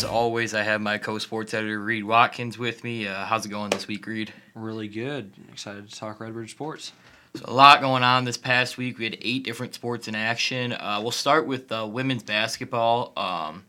as 0.00 0.04
always, 0.04 0.54
I 0.54 0.62
have 0.62 0.80
my 0.80 0.96
co-sports 0.96 1.52
editor 1.52 1.78
Reed 1.78 2.04
Watkins 2.04 2.56
with 2.56 2.84
me. 2.84 3.06
Uh, 3.06 3.26
how's 3.26 3.44
it 3.44 3.50
going 3.50 3.68
this 3.68 3.86
week, 3.86 4.06
Reed? 4.06 4.32
Really 4.54 4.88
good. 4.88 5.30
Excited 5.52 5.90
to 5.90 5.94
talk 5.94 6.20
Redbird 6.20 6.48
sports. 6.48 6.92
So 7.34 7.44
a 7.44 7.52
lot 7.52 7.82
going 7.82 8.02
on 8.02 8.24
this 8.24 8.38
past 8.38 8.78
week. 8.78 8.96
We 8.96 9.04
had 9.04 9.18
eight 9.20 9.44
different 9.44 9.74
sports 9.74 10.08
in 10.08 10.14
action. 10.14 10.72
Uh, 10.72 11.00
we'll 11.02 11.10
start 11.10 11.46
with 11.46 11.70
uh, 11.70 11.86
women's 11.86 12.22
basketball. 12.22 13.12
Um, 13.14 13.66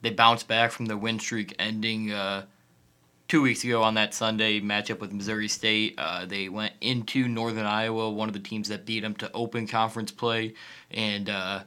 they 0.00 0.08
bounced 0.08 0.48
back 0.48 0.72
from 0.72 0.86
their 0.86 0.96
win 0.96 1.18
streak 1.18 1.54
ending 1.58 2.12
uh, 2.12 2.46
two 3.28 3.42
weeks 3.42 3.62
ago 3.62 3.82
on 3.82 3.92
that 3.92 4.14
Sunday 4.14 4.62
matchup 4.62 5.00
with 5.00 5.12
Missouri 5.12 5.48
State. 5.48 5.96
Uh, 5.98 6.24
they 6.24 6.48
went 6.48 6.72
into 6.80 7.28
Northern 7.28 7.66
Iowa, 7.66 8.08
one 8.08 8.30
of 8.30 8.32
the 8.32 8.40
teams 8.40 8.68
that 8.68 8.86
beat 8.86 9.00
them 9.00 9.16
to 9.16 9.30
open 9.32 9.66
conference 9.66 10.12
play, 10.12 10.54
and 10.90 11.28
uh, 11.28 11.64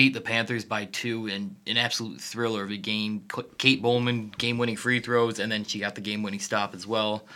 beat 0.00 0.14
the 0.14 0.20
Panthers 0.22 0.64
by 0.64 0.86
two 0.86 1.26
in 1.26 1.54
an 1.66 1.76
absolute 1.76 2.22
thriller 2.22 2.64
of 2.64 2.70
a 2.70 2.76
game. 2.78 3.22
Kate 3.58 3.82
Bowman 3.82 4.32
game-winning 4.38 4.78
free 4.78 4.98
throws, 4.98 5.38
and 5.38 5.52
then 5.52 5.62
she 5.62 5.78
got 5.78 5.94
the 5.94 6.00
game-winning 6.00 6.40
stop 6.40 6.74
as 6.74 6.86
well. 6.86 7.26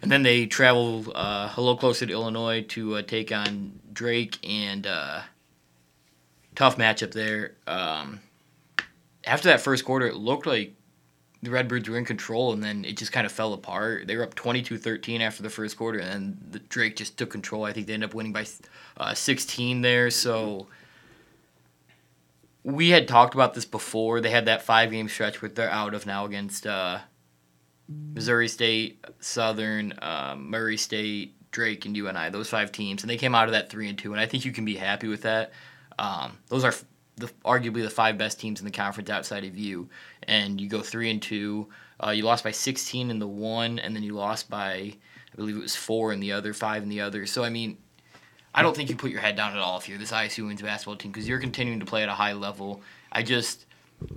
And 0.00 0.10
then 0.10 0.22
they 0.22 0.46
travel 0.46 1.04
uh, 1.14 1.52
a 1.54 1.60
little 1.60 1.76
closer 1.76 2.06
to 2.06 2.12
Illinois 2.14 2.62
to 2.70 2.96
uh, 2.96 3.02
take 3.02 3.30
on 3.30 3.78
Drake, 3.92 4.38
and 4.42 4.86
uh, 4.86 5.20
tough 6.54 6.78
matchup 6.78 7.12
there. 7.12 7.56
Um, 7.66 8.20
after 9.24 9.50
that 9.50 9.60
first 9.60 9.84
quarter, 9.84 10.06
it 10.06 10.16
looked 10.16 10.46
like 10.46 10.72
the 11.42 11.50
Redbirds 11.50 11.90
were 11.90 11.98
in 11.98 12.06
control, 12.06 12.54
and 12.54 12.64
then 12.64 12.86
it 12.86 12.96
just 12.96 13.12
kind 13.12 13.26
of 13.26 13.32
fell 13.32 13.52
apart. 13.52 14.06
They 14.06 14.16
were 14.16 14.22
up 14.22 14.34
22-13 14.34 15.20
after 15.20 15.42
the 15.42 15.50
first 15.50 15.76
quarter, 15.76 15.98
and 15.98 16.38
the 16.52 16.58
Drake 16.58 16.96
just 16.96 17.18
took 17.18 17.28
control. 17.28 17.64
I 17.64 17.74
think 17.74 17.86
they 17.86 17.92
ended 17.92 18.08
up 18.08 18.14
winning 18.14 18.32
by 18.32 18.46
uh, 18.96 19.12
16 19.12 19.82
there. 19.82 20.08
So 20.08 20.68
we 22.64 22.90
had 22.90 23.08
talked 23.08 23.34
about 23.34 23.54
this 23.54 23.64
before. 23.64 24.20
They 24.20 24.30
had 24.30 24.46
that 24.46 24.62
five-game 24.62 25.08
stretch 25.08 25.42
where 25.42 25.48
they're 25.48 25.70
out 25.70 25.94
of 25.94 26.06
now 26.06 26.24
against 26.24 26.66
uh, 26.66 27.00
Missouri 27.88 28.48
State, 28.48 29.04
Southern, 29.20 29.94
um, 30.00 30.50
Murray 30.50 30.76
State, 30.76 31.34
Drake, 31.50 31.84
and 31.84 31.96
UNI. 31.96 32.30
Those 32.30 32.48
five 32.48 32.72
teams, 32.72 33.02
and 33.02 33.10
they 33.10 33.16
came 33.16 33.34
out 33.34 33.46
of 33.46 33.52
that 33.52 33.70
three 33.70 33.88
and 33.88 33.98
two, 33.98 34.12
and 34.12 34.20
I 34.20 34.26
think 34.26 34.44
you 34.44 34.52
can 34.52 34.64
be 34.64 34.76
happy 34.76 35.08
with 35.08 35.22
that. 35.22 35.52
Um, 35.98 36.38
those 36.48 36.64
are 36.64 36.74
the, 37.16 37.26
arguably 37.44 37.82
the 37.82 37.90
five 37.90 38.16
best 38.16 38.40
teams 38.40 38.60
in 38.60 38.64
the 38.64 38.70
conference 38.70 39.10
outside 39.10 39.44
of 39.44 39.56
you, 39.56 39.88
and 40.24 40.60
you 40.60 40.68
go 40.68 40.80
three 40.80 41.10
and 41.10 41.20
two. 41.20 41.68
Uh, 42.04 42.10
you 42.10 42.24
lost 42.24 42.42
by 42.42 42.50
16 42.50 43.10
in 43.10 43.18
the 43.18 43.28
one, 43.28 43.78
and 43.78 43.94
then 43.94 44.02
you 44.02 44.14
lost 44.14 44.48
by 44.48 44.94
I 45.32 45.36
believe 45.36 45.56
it 45.56 45.62
was 45.62 45.76
four 45.76 46.12
in 46.12 46.20
the 46.20 46.32
other, 46.32 46.52
five 46.52 46.82
in 46.82 46.88
the 46.88 47.00
other. 47.00 47.26
So 47.26 47.44
I 47.44 47.48
mean, 47.48 47.78
I 48.54 48.62
don't 48.62 48.76
think 48.76 48.90
you 48.90 48.96
put 48.96 49.10
your 49.10 49.20
head 49.20 49.36
down 49.36 49.52
at 49.52 49.58
all 49.58 49.78
if 49.78 49.88
you're 49.88 49.98
this 49.98 50.12
ISU 50.12 50.42
women's 50.42 50.62
basketball 50.62 50.96
team 50.96 51.10
because 51.10 51.26
you're 51.26 51.38
continuing 51.38 51.80
to 51.80 51.86
play 51.86 52.02
at 52.02 52.08
a 52.08 52.14
high 52.14 52.34
level. 52.34 52.82
I 53.10 53.22
just 53.22 53.66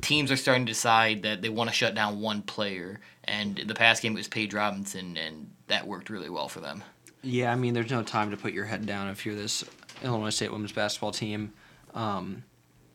teams 0.01 0.31
are 0.31 0.37
starting 0.37 0.65
to 0.65 0.71
decide 0.71 1.23
that 1.23 1.41
they 1.41 1.49
want 1.49 1.69
to 1.69 1.75
shut 1.75 1.95
down 1.95 2.19
one 2.19 2.41
player, 2.41 2.99
and 3.23 3.57
the 3.57 3.73
past 3.73 4.01
game 4.01 4.13
it 4.13 4.19
was 4.19 4.27
Paige 4.27 4.53
Robinson, 4.53 5.17
and 5.17 5.51
that 5.67 5.87
worked 5.87 6.09
really 6.09 6.29
well 6.29 6.49
for 6.49 6.59
them. 6.59 6.83
Yeah, 7.21 7.51
I 7.51 7.55
mean, 7.55 7.73
there's 7.73 7.91
no 7.91 8.03
time 8.03 8.31
to 8.31 8.37
put 8.37 8.53
your 8.53 8.65
head 8.65 8.85
down 8.85 9.07
if 9.09 9.25
you're 9.25 9.35
this 9.35 9.63
Illinois 10.03 10.29
State 10.29 10.51
women's 10.51 10.71
basketball 10.71 11.11
team. 11.11 11.53
Um, 11.93 12.43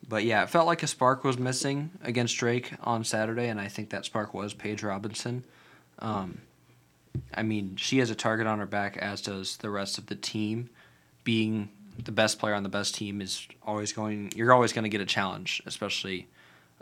but 0.08 0.24
yeah, 0.24 0.42
it 0.42 0.50
felt 0.50 0.66
like 0.66 0.83
a 0.83 0.86
spark 0.86 1.24
was 1.24 1.38
missing 1.38 1.91
against 2.02 2.36
Drake 2.36 2.72
on 2.83 3.05
Saturday, 3.05 3.48
and 3.48 3.61
I 3.61 3.68
think 3.68 3.91
that 3.91 4.05
spark 4.05 4.34
was 4.34 4.55
Paige 4.55 4.83
Robinson. 4.83 5.44
Um, 5.98 6.41
I 7.34 7.42
mean, 7.42 7.77
she 7.77 7.98
has 7.98 8.11
a 8.11 8.14
target 8.14 8.46
on 8.46 8.58
her 8.58 8.66
back, 8.66 8.96
as 8.96 9.20
does 9.20 9.56
the 9.58 9.70
rest 9.70 9.98
of 9.98 10.06
the 10.06 10.14
team. 10.14 10.70
Being 11.25 11.71
the 12.05 12.13
best 12.13 12.39
player 12.39 12.55
on 12.55 12.63
the 12.63 12.69
best 12.69 12.95
team 12.95 13.20
is 13.20 13.47
always 13.63 13.92
going. 13.92 14.33
You're 14.35 14.53
always 14.53 14.73
going 14.73 14.85
to 14.85 14.89
get 14.89 15.01
a 15.01 15.07
challenge, 15.07 15.63
especially 15.67 16.29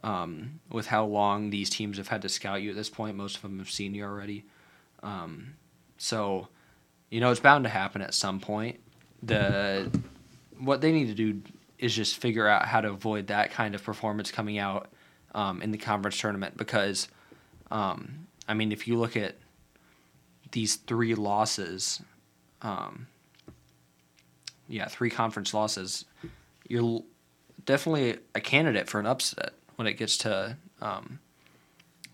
um, 0.03 0.61
with 0.71 0.87
how 0.87 1.05
long 1.05 1.51
these 1.51 1.71
teams 1.71 1.97
have 1.97 2.09
had 2.09 2.23
to 2.23 2.29
scout 2.29 2.63
you 2.63 2.71
at 2.71 2.77
this 2.77 2.89
point. 2.89 3.17
Most 3.17 3.37
of 3.37 3.43
them 3.43 3.59
have 3.59 3.71
seen 3.71 3.95
you 3.95 4.05
already. 4.05 4.45
Um, 5.03 5.55
so, 5.97 6.49
you 7.11 7.21
know, 7.21 7.31
it's 7.31 7.41
bound 7.41 7.65
to 7.65 7.71
happen 7.71 8.03
at 8.03 8.15
some 8.15 8.41
point. 8.41 8.79
The 9.23 9.91
what 10.59 10.81
they 10.81 10.93
need 10.93 11.07
to 11.07 11.15
do 11.15 11.43
is 11.79 11.95
just 11.95 12.17
figure 12.17 12.47
out 12.47 12.67
how 12.67 12.81
to 12.81 12.91
avoid 12.91 13.29
that 13.29 13.51
kind 13.51 13.75
of 13.75 13.83
performance 13.83 14.31
coming 14.31 14.59
out 14.59 14.91
um, 15.35 15.63
in 15.63 15.71
the 15.71 15.79
conference 15.79 16.19
tournament 16.19 16.57
because, 16.57 17.09
um, 17.71 18.27
I 18.49 18.55
mean, 18.55 18.73
if 18.73 18.89
you 18.89 18.99
look 18.99 19.17
at 19.17 19.37
these 20.51 20.77
three 20.77 21.15
losses, 21.15 22.03
um, 22.63 23.07
yeah, 24.69 24.87
three 24.87 25.11
conference 25.11 25.55
losses, 25.55 26.05
you're 26.69 27.03
definitely 27.65 28.19
a 28.35 28.41
candidate 28.41 28.89
for 28.89 29.01
an 29.01 29.07
upset 29.07 29.55
when 29.77 29.87
it 29.87 29.95
gets 29.95 30.19
to 30.19 30.57
um, 30.81 31.19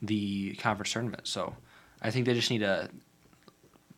the 0.00 0.54
conference 0.56 0.92
tournament. 0.92 1.26
So 1.26 1.56
I 2.00 2.10
think 2.10 2.26
they 2.26 2.34
just 2.34 2.50
need 2.50 2.58
to 2.58 2.90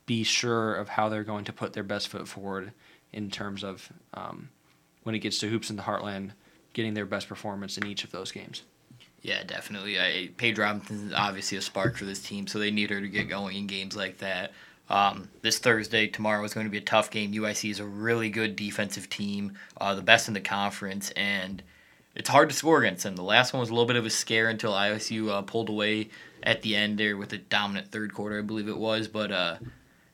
be 0.07 0.23
sure 0.25 0.75
of 0.75 0.89
how 0.89 1.09
they're 1.09 1.25
going 1.25 1.45
to 1.45 1.53
put 1.53 1.73
their 1.73 1.83
best 1.83 2.09
foot 2.09 2.29
forward 2.29 2.73
in 3.13 3.31
terms 3.31 3.65
of 3.65 3.91
um, 4.15 4.49
when 5.03 5.15
it 5.15 5.19
gets 5.19 5.39
to 5.39 5.49
hoops 5.49 5.71
in 5.71 5.77
the 5.77 5.83
heartland, 5.83 6.31
getting 6.73 6.95
their 6.95 7.07
best 7.07 7.29
performance 7.29 7.77
in 7.77 7.87
each 7.87 8.05
of 8.05 8.13
those 8.13 8.33
games. 8.33 8.63
Yeah, 9.23 9.43
definitely. 9.43 9.99
I, 9.99 10.31
Paige 10.37 10.59
Robinson 10.59 11.09
is 11.09 11.13
obviously 11.13 11.59
a 11.59 11.63
spark 11.63 11.97
for 11.97 12.05
this 12.05 12.23
team, 12.23 12.47
so 12.47 12.59
they 12.59 12.71
need 12.71 12.91
her 12.91 13.01
to 13.01 13.09
get 13.09 13.29
going 13.29 13.57
in 13.57 13.67
games 13.67 13.97
like 13.97 14.19
that. 14.19 14.53
Um, 14.89 15.29
this 15.43 15.59
Thursday, 15.59 16.07
tomorrow 16.07 16.45
is 16.45 16.55
going 16.55 16.67
to 16.67 16.71
be 16.71 16.79
a 16.79 16.83
tough 16.83 17.11
game. 17.11 17.33
UIC 17.33 17.71
is 17.71 17.81
a 17.81 17.85
really 17.85 18.31
good 18.31 18.55
defensive 18.55 19.11
team, 19.11 19.55
uh, 19.81 19.95
the 19.95 20.03
best 20.03 20.29
in 20.29 20.35
the 20.35 20.41
conference, 20.41 21.11
and 21.11 21.63
it's 22.15 22.29
hard 22.29 22.49
to 22.49 22.55
score 22.55 22.81
against 22.81 23.03
them. 23.03 23.17
The 23.17 23.23
last 23.23 23.53
one 23.53 23.61
was 23.61 23.69
a 23.69 23.73
little 23.73 23.87
bit 23.87 23.97
of 23.97 24.07
a 24.07 24.11
scare 24.11 24.49
until 24.49 24.73
ISU 24.73 25.29
uh, 25.29 25.43
pulled 25.43 25.69
away 25.69 26.11
at 26.43 26.63
the 26.63 26.77
end 26.77 26.99
there 26.99 27.17
with 27.17 27.33
a 27.33 27.39
dominant 27.39 27.91
third 27.91 28.15
quarter, 28.15 28.39
I 28.39 28.43
believe 28.43 28.69
it 28.69 28.79
was. 28.79 29.09
But 29.09 29.33
uh, 29.33 29.57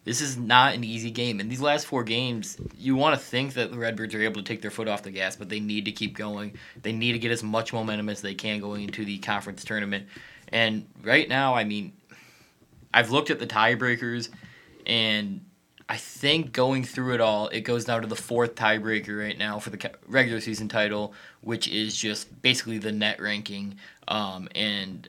this 0.05 0.21
is 0.21 0.37
not 0.37 0.75
an 0.75 0.83
easy 0.83 1.11
game. 1.11 1.39
In 1.39 1.49
these 1.49 1.61
last 1.61 1.87
four 1.87 2.03
games, 2.03 2.57
you 2.77 2.97
want 2.97 3.15
to 3.15 3.25
think 3.25 3.55
that 3.55 3.71
the 3.71 3.79
Redbirds 3.79 4.15
are 4.15 4.23
able 4.23 4.43
to 4.43 4.43
take 4.43 4.63
their 4.63 4.71
foot 4.71 4.89
off 4.89 5.05
the 5.05 5.13
gas, 5.13 5.37
but 5.37 5.49
they 5.49 5.61
need 5.61 5.85
to 5.85 5.93
keep 5.93 6.17
going. 6.17 6.55
They 6.83 6.93
need 6.93 7.13
to 7.13 7.19
get 7.21 7.31
as 7.31 7.43
much 7.43 7.73
momentum 7.73 8.09
as 8.09 8.21
they 8.21 8.35
can 8.35 8.61
going 8.61 8.83
into 8.83 9.05
the 9.05 9.19
conference 9.19 9.63
tournament. 9.65 10.07
And 10.49 10.87
right 11.03 11.29
now, 11.29 11.55
I 11.55 11.63
mean, 11.63 11.93
I've 12.93 13.11
looked 13.11 13.31
at 13.31 13.39
the 13.39 13.47
tiebreakers, 13.47 14.29
and 14.87 15.45
I 15.89 15.97
think 15.97 16.53
going 16.53 16.85
through 16.85 17.15
it 17.15 17.21
all, 17.21 17.49
it 17.49 17.63
goes 17.63 17.85
down 17.85 18.03
to 18.03 18.07
the 18.09 18.17
fourth 18.17 18.55
tiebreaker 18.55 19.19
right 19.19 19.37
now 19.37 19.59
for 19.59 19.71
the 19.71 19.91
regular 20.07 20.41
season 20.41 20.69
title, 20.69 21.13
which 21.41 21.69
is 21.69 21.97
just 21.97 22.41
basically 22.43 22.79
the 22.79 22.93
net 22.93 23.21
ranking. 23.21 23.77
Um, 24.09 24.49
and 24.55 25.09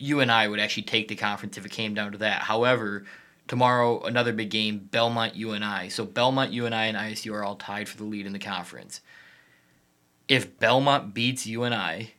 I 0.00 0.48
would 0.48 0.58
actually 0.58 0.82
take 0.84 1.08
the 1.08 1.14
conference 1.14 1.56
if 1.56 1.64
it 1.64 1.70
came 1.70 1.94
down 1.94 2.12
to 2.12 2.18
that. 2.18 2.42
However, 2.42 3.04
Tomorrow, 3.48 4.02
another 4.04 4.32
big 4.32 4.50
game, 4.50 4.88
Belmont 4.90 5.34
UNI. 5.34 5.88
So 5.90 6.04
Belmont 6.04 6.52
UNI 6.52 6.66
and 6.66 6.74
I 6.74 6.84
and 6.86 6.96
ISU 6.96 7.34
are 7.34 7.44
all 7.44 7.56
tied 7.56 7.88
for 7.88 7.96
the 7.96 8.04
lead 8.04 8.24
in 8.24 8.32
the 8.32 8.38
conference. 8.38 9.00
If 10.28 10.58
Belmont 10.58 11.12
beats 11.12 11.46
UNI, 11.46 12.14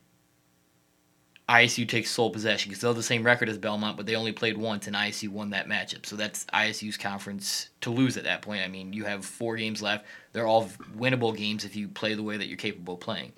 ISU 1.50 1.88
takes 1.88 2.10
sole 2.10 2.30
possession 2.30 2.70
because 2.70 2.82
they're 2.82 2.94
the 2.94 3.04
same 3.04 3.24
record 3.24 3.50
as 3.50 3.58
Belmont, 3.58 3.98
but 3.98 4.06
they 4.06 4.16
only 4.16 4.32
played 4.32 4.58
once 4.58 4.88
and 4.88 4.96
ISU 4.96 5.28
won 5.28 5.50
that 5.50 5.68
matchup. 5.68 6.06
So 6.06 6.16
that's 6.16 6.46
ISU's 6.46 6.96
conference 6.96 7.70
to 7.82 7.90
lose 7.90 8.16
at 8.16 8.24
that 8.24 8.42
point. 8.42 8.64
I 8.64 8.70
mean, 8.70 8.94
you 8.94 9.04
have 9.04 9.26
four 9.26 9.58
games 9.58 9.82
left. 9.82 10.06
They're 10.32 10.48
all 10.48 10.70
winnable 10.98 11.36
games 11.36 11.66
if 11.66 11.76
you 11.76 11.90
play 11.90 12.14
the 12.14 12.24
way 12.24 12.38
that 12.38 12.48
you're 12.48 12.58
capable 12.58 12.94
of 12.94 13.02
playing. 13.02 13.34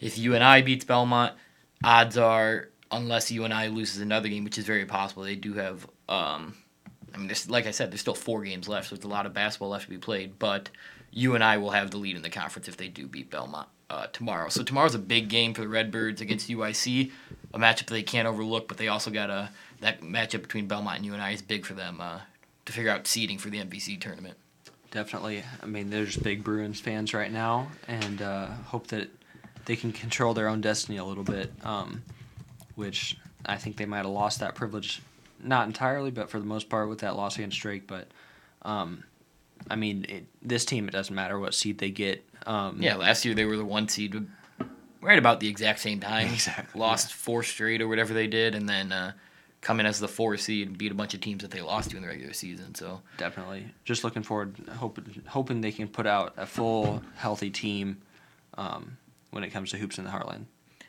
If 0.00 0.18
UNI 0.18 0.62
beats 0.62 0.84
Belmont, 0.84 1.34
odds 1.84 2.18
are, 2.18 2.70
unless 2.90 3.30
UNI 3.30 3.68
loses 3.68 4.00
another 4.00 4.28
game, 4.28 4.42
which 4.42 4.58
is 4.58 4.66
very 4.66 4.84
possible, 4.84 5.22
they 5.22 5.36
do 5.36 5.54
have 5.54 5.86
um, 6.08 6.56
I 7.14 7.18
mean, 7.18 7.30
like 7.48 7.66
I 7.66 7.70
said, 7.70 7.92
there's 7.92 8.00
still 8.00 8.14
four 8.14 8.42
games 8.42 8.68
left, 8.68 8.88
so 8.88 8.96
there's 8.96 9.04
a 9.04 9.08
lot 9.08 9.26
of 9.26 9.34
basketball 9.34 9.68
left 9.68 9.84
to 9.84 9.90
be 9.90 9.98
played. 9.98 10.38
But 10.38 10.70
UNI 11.12 11.58
will 11.58 11.70
have 11.70 11.92
the 11.92 11.98
lead 11.98 12.16
in 12.16 12.22
the 12.22 12.30
conference 12.30 12.66
if 12.66 12.76
they 12.76 12.88
do 12.88 13.06
beat 13.06 13.30
Belmont 13.30 13.68
uh, 13.90 14.06
tomorrow. 14.12 14.48
So 14.48 14.62
tomorrow's 14.62 14.94
a 14.94 14.98
big 14.98 15.28
game 15.28 15.52
for 15.52 15.62
the 15.62 15.68
Redbirds 15.68 16.20
against 16.20 16.48
UIC, 16.48 17.10
a 17.52 17.58
matchup 17.58 17.86
they 17.86 18.02
can't 18.02 18.26
overlook. 18.26 18.68
But 18.68 18.78
they 18.78 18.88
also 18.88 19.10
got 19.10 19.28
a 19.28 19.50
that 19.80 20.00
matchup 20.00 20.42
between 20.42 20.66
Belmont 20.66 20.98
and 20.98 21.06
UNI 21.06 21.34
is 21.34 21.42
big 21.42 21.66
for 21.66 21.74
them 21.74 22.00
uh, 22.00 22.20
to 22.66 22.72
figure 22.72 22.90
out 22.90 23.06
seeding 23.06 23.38
for 23.38 23.50
the 23.50 23.58
MVC 23.58 24.00
tournament. 24.00 24.36
Definitely. 24.90 25.42
I 25.62 25.66
mean, 25.66 25.90
there's 25.90 26.16
big 26.16 26.42
Bruins 26.42 26.80
fans 26.80 27.14
right 27.14 27.30
now, 27.30 27.68
and 27.86 28.22
uh, 28.22 28.46
hope 28.66 28.88
that 28.88 29.08
they 29.64 29.76
can 29.76 29.92
control 29.92 30.34
their 30.34 30.48
own 30.48 30.60
destiny 30.60 30.98
a 30.98 31.04
little 31.04 31.24
bit. 31.24 31.52
Um, 31.64 32.02
which 32.76 33.18
I 33.44 33.56
think 33.56 33.76
they 33.76 33.84
might 33.84 33.98
have 33.98 34.06
lost 34.06 34.40
that 34.40 34.54
privilege 34.54 35.02
not 35.42 35.66
entirely, 35.66 36.10
but 36.10 36.30
for 36.30 36.38
the 36.38 36.46
most 36.46 36.68
part 36.68 36.88
with 36.88 37.00
that 37.00 37.16
loss 37.16 37.36
against 37.36 37.60
Drake. 37.60 37.86
But 37.86 38.08
um, 38.62 39.04
I 39.68 39.76
mean, 39.76 40.06
it, 40.08 40.26
this 40.42 40.64
team 40.64 40.88
it 40.88 40.92
doesn't 40.92 41.14
matter 41.14 41.38
what 41.38 41.54
seed 41.54 41.78
they 41.78 41.90
get. 41.90 42.24
Um, 42.46 42.80
yeah, 42.80 42.96
last 42.96 43.24
year 43.24 43.34
they 43.34 43.44
were 43.44 43.56
the 43.56 43.64
one 43.64 43.88
seed, 43.88 44.26
right 45.00 45.18
about 45.18 45.40
the 45.40 45.48
exact 45.48 45.80
same 45.80 46.00
time. 46.00 46.28
Exactly. 46.32 46.80
Lost 46.80 47.10
yeah. 47.10 47.16
four 47.16 47.42
straight 47.42 47.80
or 47.80 47.88
whatever 47.88 48.14
they 48.14 48.26
did, 48.26 48.54
and 48.54 48.68
then 48.68 48.92
uh, 48.92 49.12
come 49.60 49.80
in 49.80 49.86
as 49.86 50.00
the 50.00 50.08
four 50.08 50.36
seed 50.36 50.68
and 50.68 50.78
beat 50.78 50.92
a 50.92 50.94
bunch 50.94 51.14
of 51.14 51.20
teams 51.20 51.42
that 51.42 51.50
they 51.50 51.60
lost 51.60 51.90
to 51.90 51.96
in 51.96 52.02
the 52.02 52.08
regular 52.08 52.32
season. 52.32 52.74
So 52.74 53.02
definitely, 53.16 53.66
just 53.84 54.04
looking 54.04 54.22
forward, 54.22 54.56
hoping 54.76 55.22
hoping 55.26 55.60
they 55.60 55.72
can 55.72 55.88
put 55.88 56.06
out 56.06 56.34
a 56.36 56.46
full 56.46 57.02
healthy 57.16 57.50
team 57.50 58.00
um, 58.56 58.96
when 59.30 59.44
it 59.44 59.50
comes 59.50 59.70
to 59.70 59.76
hoops 59.76 59.98
in 59.98 60.04
the 60.04 60.10
Heartland. 60.10 60.44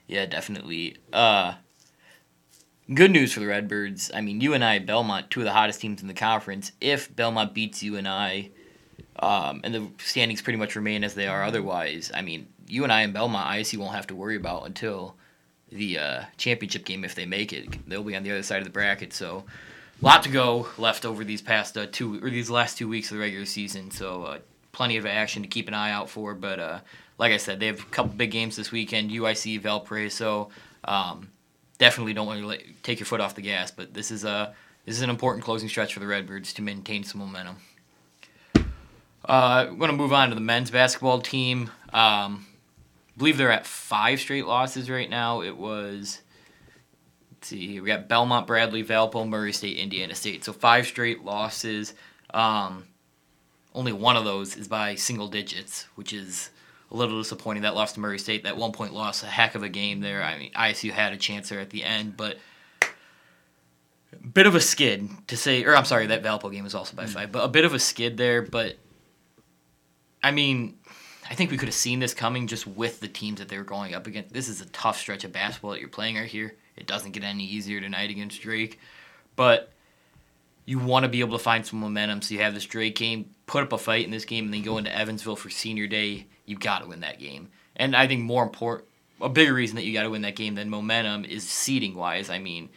Yeah, 0.08 0.26
definitely. 0.26 0.98
Uh, 1.12 1.56
good 2.94 3.12
news 3.12 3.34
for 3.34 3.40
the 3.40 3.48
Redbirds. 3.48 4.12
I 4.14 4.22
mean, 4.22 4.42
UNI, 4.42 4.80
Belmont, 4.80 5.30
two 5.30 5.42
of 5.42 5.46
the 5.46 5.54
hottest 5.54 5.82
teams 5.82 6.02
in 6.02 6.08
the 6.08 6.14
conference. 6.14 6.72
If 6.82 7.14
Belmont 7.16 7.54
beats 7.54 7.82
UNI, 7.84 8.52
um, 9.22 9.62
and 9.64 9.74
the 9.74 9.88
standings 10.04 10.42
pretty 10.42 10.58
much 10.58 10.76
remain 10.76 11.04
as 11.04 11.14
they 11.14 11.28
are 11.28 11.44
otherwise, 11.44 12.12
I 12.14 12.22
mean, 12.22 12.48
UNI 12.68 13.04
in 13.04 13.12
Belmont, 13.12 13.48
ISU 13.48 13.78
won't 13.78 13.96
have 13.96 14.08
to 14.08 14.16
worry 14.16 14.36
about 14.36 14.66
until 14.66 15.16
the 15.72 16.00
uh, 16.00 16.24
championship 16.38 16.86
game 16.86 17.04
if 17.04 17.16
they 17.16 17.26
make 17.26 17.54
it. 17.54 17.88
They'll 17.88 18.04
be 18.04 18.16
on 18.16 18.24
the 18.24 18.32
other 18.32 18.44
side 18.44 18.60
of 18.60 18.66
the 18.66 18.72
bracket, 18.72 19.14
so 19.14 19.46
a 20.02 20.06
lot 20.06 20.24
to 20.24 20.30
go 20.30 20.68
left 20.78 21.06
over 21.06 21.24
these 21.24 21.42
past 21.42 21.78
uh, 21.78 21.86
two 21.92 22.24
or 22.24 22.30
these 22.30 22.50
last 22.50 22.78
two 22.78 22.88
weeks 22.88 23.12
of 23.12 23.18
the 23.18 23.22
regular 23.22 23.46
season. 23.46 23.92
So 23.92 24.24
uh, 24.24 24.40
plenty 24.72 24.98
of 24.98 25.06
action 25.06 25.44
to 25.44 25.48
keep 25.48 25.68
an 25.68 25.74
eye 25.74 25.92
out 25.92 26.10
for. 26.10 26.34
But 26.34 26.60
uh, 26.60 26.80
like 27.18 27.32
I 27.32 27.38
said, 27.38 27.60
they 27.60 27.68
have 27.68 27.80
a 27.80 27.86
couple 27.86 28.14
big 28.14 28.32
games 28.32 28.56
this 28.56 28.72
weekend: 28.72 29.12
UIC, 29.12 29.62
Valparaiso. 29.62 30.50
Um, 30.84 31.30
definitely 31.78 32.14
don't 32.14 32.28
want 32.28 32.42
to 32.42 32.58
take 32.84 33.00
your 33.00 33.06
foot 33.06 33.22
off 33.22 33.36
the 33.36 33.42
gas, 33.42 33.72
but 33.72 33.94
this 33.94 34.12
is 34.12 34.24
a 34.24 34.54
this 34.86 34.96
is 34.96 35.04
an 35.04 35.10
important 35.10 35.44
closing 35.46 35.70
stretch 35.70 35.94
for 35.94 36.00
the 36.00 36.08
Redbirds 36.08 36.54
to 36.54 36.62
maintain 36.62 37.04
some 37.04 37.20
momentum. 37.20 37.58
Uh, 39.28 39.68
I'm 39.70 39.78
going 39.78 39.92
to 39.92 39.98
move 39.98 40.14
on 40.14 40.30
to 40.30 40.36
the 40.36 40.42
men's 40.42 40.72
basketball 40.72 41.22
team. 41.22 41.70
Um, 41.94 42.46
I 43.10 43.18
believe 43.18 43.38
they're 43.38 43.52
at 43.52 43.66
five 43.66 44.20
straight 44.20 44.46
losses 44.46 44.90
right 44.90 45.10
now. 45.10 45.42
It 45.42 45.58
was 45.58 46.22
let's 47.32 47.48
see, 47.48 47.80
we 47.80 47.88
got 47.88 48.08
Belmont, 48.08 48.48
Bradley, 48.48 48.84
Valpo, 48.84 49.28
Murray 49.28 49.54
State, 49.54 49.78
Indiana 49.78 50.16
State. 50.16 50.44
So 50.44 50.54
five 50.54 50.86
straight 50.86 51.24
losses. 51.24 51.94
Um, 52.34 52.86
only 53.74 53.94
one 53.94 54.16
of 54.16 54.26
those 54.26 54.56
is 54.58 54.68
by 54.68 54.96
single 54.96 55.28
digits, 55.28 55.88
which 55.96 56.14
is 56.14 56.50
a 56.92 56.96
little 56.96 57.20
disappointing. 57.20 57.64
That 57.64 57.76
loss 57.76 57.94
to 57.94 58.00
Murray 58.00 58.20
State, 58.20 58.44
that 58.44 58.58
one 58.58 58.72
point 58.72 58.94
loss, 58.94 59.24
a 59.24 59.28
heck 59.28 59.56
of 59.56 59.64
a 59.64 59.70
game 59.70 60.02
there. 60.02 60.24
I 60.24 60.38
mean, 60.38 60.52
ISU 60.54 60.92
had 60.92 61.14
a 61.14 61.18
chance 61.18 61.50
there 61.50 61.60
at 61.60 61.70
the 61.70 61.84
end, 61.84 62.18
but 62.18 62.38
bit 64.34 64.46
of 64.46 64.56
a 64.56 64.62
skid 64.62 65.10
to 65.28 65.38
say, 65.38 65.64
or 65.64 65.76
I'm 65.76 65.86
sorry, 65.86 66.08
that 66.08 66.24
Valpo 66.24 66.52
game 66.52 66.64
was 66.64 66.76
also 66.76 66.96
by 66.96 67.06
five, 67.06 67.32
but 67.32 67.44
a 67.44 67.48
bit 67.48 67.66
of 67.66 67.74
a 67.74 67.80
skid 67.80 68.18
there. 68.18 68.42
But 68.42 68.78
I 70.24 70.32
mean, 70.32 70.78
I 71.30 71.36
think 71.36 71.52
we 71.52 71.58
could 71.58 71.68
have 71.68 71.76
seen 71.76 72.00
this 72.00 72.14
coming 72.14 72.48
just 72.48 72.68
with 72.68 73.00
the 73.00 73.08
teams 73.08 73.40
that 73.40 73.50
they 73.50 73.58
were 73.58 73.64
going 73.64 73.94
up 73.94 74.08
against. 74.08 74.34
This 74.34 74.50
is 74.50 74.62
a 74.62 74.66
tough 74.68 75.00
stretch 75.00 75.24
of 75.24 75.32
basketball 75.32 75.72
that 75.72 75.80
you're 75.80 75.90
playing 75.90 76.16
right 76.16 76.28
here. 76.28 76.56
It 76.76 76.88
doesn't 76.88 77.12
get 77.12 77.24
any 77.24 77.46
easier 77.46 77.80
tonight 77.80 78.10
against 78.10 78.42
Drake, 78.42 78.80
but 79.36 79.72
you 80.66 80.80
want 80.80 81.04
to 81.04 81.10
be 81.10 81.20
able 81.20 81.38
to 81.38 81.44
find 81.44 81.66
some 81.66 81.80
momentum. 81.80 82.22
So 82.22 82.34
you 82.34 82.42
have 82.42 82.54
this 82.54 82.66
Drake 82.66 82.96
game, 82.96 83.30
put 83.46 83.64
up 83.64 83.74
a 83.74 83.78
fight 83.78 84.06
in 84.06 84.12
this 84.12 84.26
game, 84.26 84.46
and 84.46 84.54
then 84.54 84.62
go 84.62 84.78
into 84.78 84.96
Evansville 84.96 85.36
for 85.36 85.50
senior 85.50 85.88
day. 85.88 86.28
You 86.46 86.58
got 86.58 86.80
to 86.80 86.88
win 86.88 87.02
that 87.02 87.20
game. 87.20 87.50
And 87.76 87.96
I 87.96 88.08
think 88.08 88.22
more 88.22 88.44
important, 88.44 88.88
a 89.22 89.30
bigger 89.30 89.54
reason 89.54 89.76
that 89.76 89.84
you 89.84 89.94
got 89.94 90.04
to 90.04 90.10
win 90.10 90.22
that 90.22 90.36
game 90.36 90.56
than 90.56 90.70
momentum 90.70 91.26
is 91.26 91.48
seeding 91.48 91.96
wise. 91.96 92.30
I 92.30 92.40
mean, 92.40 92.70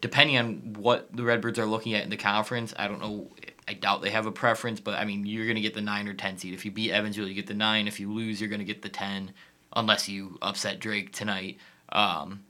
depending 0.00 0.36
on 0.36 0.74
what 0.74 1.14
the 1.14 1.22
Redbirds 1.22 1.58
are 1.58 1.66
looking 1.66 1.94
at 1.94 2.04
in 2.04 2.10
the 2.10 2.16
conference, 2.16 2.74
I 2.76 2.88
don't 2.88 3.00
know. 3.00 3.30
I 3.68 3.74
doubt 3.74 4.02
they 4.02 4.10
have 4.10 4.26
a 4.26 4.32
preference, 4.32 4.80
but 4.80 4.94
I 4.94 5.04
mean, 5.04 5.24
you're 5.24 5.46
going 5.46 5.56
to 5.56 5.62
get 5.62 5.74
the 5.74 5.80
nine 5.80 6.08
or 6.08 6.14
ten 6.14 6.36
seed. 6.36 6.54
If 6.54 6.64
you 6.64 6.70
beat 6.70 6.92
Evansville, 6.92 7.28
you 7.28 7.34
get 7.34 7.46
the 7.46 7.54
nine. 7.54 7.86
If 7.86 8.00
you 8.00 8.12
lose, 8.12 8.40
you're 8.40 8.50
going 8.50 8.60
to 8.60 8.64
get 8.64 8.82
the 8.82 8.88
ten, 8.88 9.32
unless 9.74 10.08
you 10.08 10.38
upset 10.42 10.80
Drake 10.80 11.12
tonight. 11.12 11.58
Um, 11.90 12.44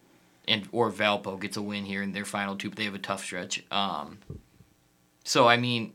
and 0.49 0.69
or 0.73 0.91
Valpo 0.91 1.41
gets 1.41 1.57
a 1.57 1.63
win 1.63 1.85
here 1.85 2.03
in 2.03 2.13
their 2.13 2.25
final 2.25 2.57
two, 2.57 2.69
but 2.69 2.79
they 2.79 2.85
have 2.85 2.95
a 2.95 2.99
tough 2.99 3.25
stretch. 3.25 3.63
Um, 3.71 4.19
so 5.25 5.47
I 5.47 5.57
mean, 5.57 5.93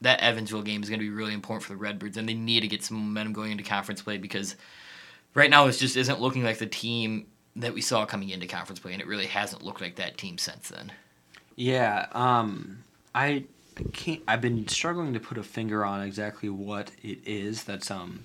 that 0.00 0.20
Evansville 0.20 0.62
game 0.62 0.82
is 0.82 0.88
going 0.88 1.00
to 1.00 1.04
be 1.04 1.10
really 1.10 1.34
important 1.34 1.64
for 1.64 1.72
the 1.72 1.78
Redbirds, 1.78 2.16
and 2.16 2.28
they 2.28 2.34
need 2.34 2.60
to 2.60 2.68
get 2.68 2.84
some 2.84 2.96
momentum 2.96 3.32
going 3.32 3.52
into 3.52 3.64
conference 3.64 4.02
play 4.02 4.18
because 4.18 4.56
right 5.34 5.50
now 5.50 5.66
it 5.66 5.72
just 5.72 5.96
isn't 5.96 6.20
looking 6.20 6.44
like 6.44 6.58
the 6.58 6.66
team 6.66 7.26
that 7.56 7.74
we 7.74 7.80
saw 7.80 8.06
coming 8.06 8.30
into 8.30 8.46
conference 8.46 8.78
play, 8.78 8.92
and 8.92 9.02
it 9.02 9.08
really 9.08 9.26
hasn't 9.26 9.62
looked 9.62 9.80
like 9.80 9.96
that 9.96 10.16
team 10.16 10.38
since 10.38 10.68
then. 10.68 10.92
Yeah, 11.56 12.06
um, 12.12 12.84
I 13.14 13.44
can't. 13.92 14.22
I've 14.26 14.40
been 14.40 14.66
struggling 14.68 15.12
to 15.14 15.20
put 15.20 15.38
a 15.38 15.42
finger 15.42 15.84
on 15.84 16.02
exactly 16.02 16.48
what 16.48 16.90
it 17.02 17.18
is 17.26 17.64
that's 17.64 17.90
um, 17.90 18.24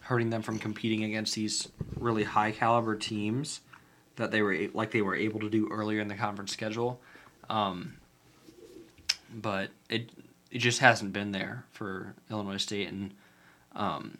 hurting 0.00 0.30
them 0.30 0.42
from 0.42 0.58
competing 0.58 1.04
against 1.04 1.34
these 1.34 1.68
really 1.96 2.24
high 2.24 2.52
caliber 2.52 2.96
teams 2.96 3.60
that 4.16 4.30
they 4.30 4.42
were 4.42 4.68
like 4.72 4.90
they 4.90 5.02
were 5.02 5.14
able 5.14 5.40
to 5.40 5.50
do 5.50 5.68
earlier 5.70 6.00
in 6.00 6.08
the 6.08 6.14
conference 6.14 6.52
schedule. 6.52 7.00
Um, 7.48 7.96
but 9.32 9.70
it 9.88 10.10
it 10.50 10.58
just 10.58 10.80
hasn't 10.80 11.12
been 11.12 11.32
there 11.32 11.64
for 11.72 12.14
Illinois 12.30 12.56
State, 12.56 12.88
and 12.88 13.12
um, 13.74 14.18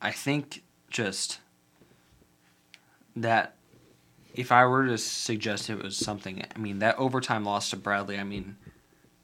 I 0.00 0.12
think 0.12 0.62
just 0.90 1.40
that 3.16 3.56
if 4.34 4.52
I 4.52 4.66
were 4.66 4.86
to 4.86 4.98
suggest 4.98 5.70
it 5.70 5.82
was 5.82 5.96
something, 5.96 6.44
I 6.54 6.58
mean 6.58 6.78
that 6.80 6.98
overtime 6.98 7.44
loss 7.44 7.70
to 7.70 7.76
Bradley, 7.76 8.18
I 8.18 8.24
mean 8.24 8.56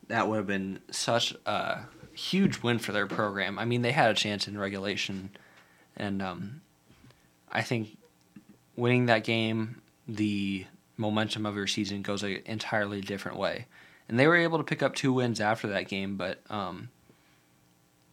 that 0.09 0.29
would 0.29 0.37
have 0.37 0.47
been 0.47 0.81
such 0.91 1.35
a 1.47 1.81
huge 2.13 2.63
win 2.63 2.79
for 2.79 2.93
their 2.93 3.07
program. 3.07 3.59
I 3.59 3.65
mean 3.65 3.83
they 3.83 3.93
had 3.93 4.11
a 4.11 4.15
chance 4.15 4.49
in 4.49 4.59
regulation, 4.59 5.31
and 5.97 6.23
um, 6.23 6.61
I 7.51 7.63
think 7.63 7.97
winning 8.77 9.07
that 9.07 9.25
game, 9.25 9.83
the 10.07 10.67
momentum 10.97 11.47
of 11.47 11.57
your 11.57 11.67
season 11.67 12.03
goes 12.03 12.23
an 12.23 12.41
entirely 12.47 13.01
different 13.01 13.39
way 13.39 13.67
and 14.13 14.19
they 14.21 14.27
were 14.27 14.37
able 14.37 14.59
to 14.59 14.65
pick 14.65 14.83
up 14.83 14.95
two 14.95 15.13
wins 15.13 15.41
after 15.41 15.69
that 15.69 15.89
game. 15.89 16.17
But 16.17 16.43
um, 16.51 16.91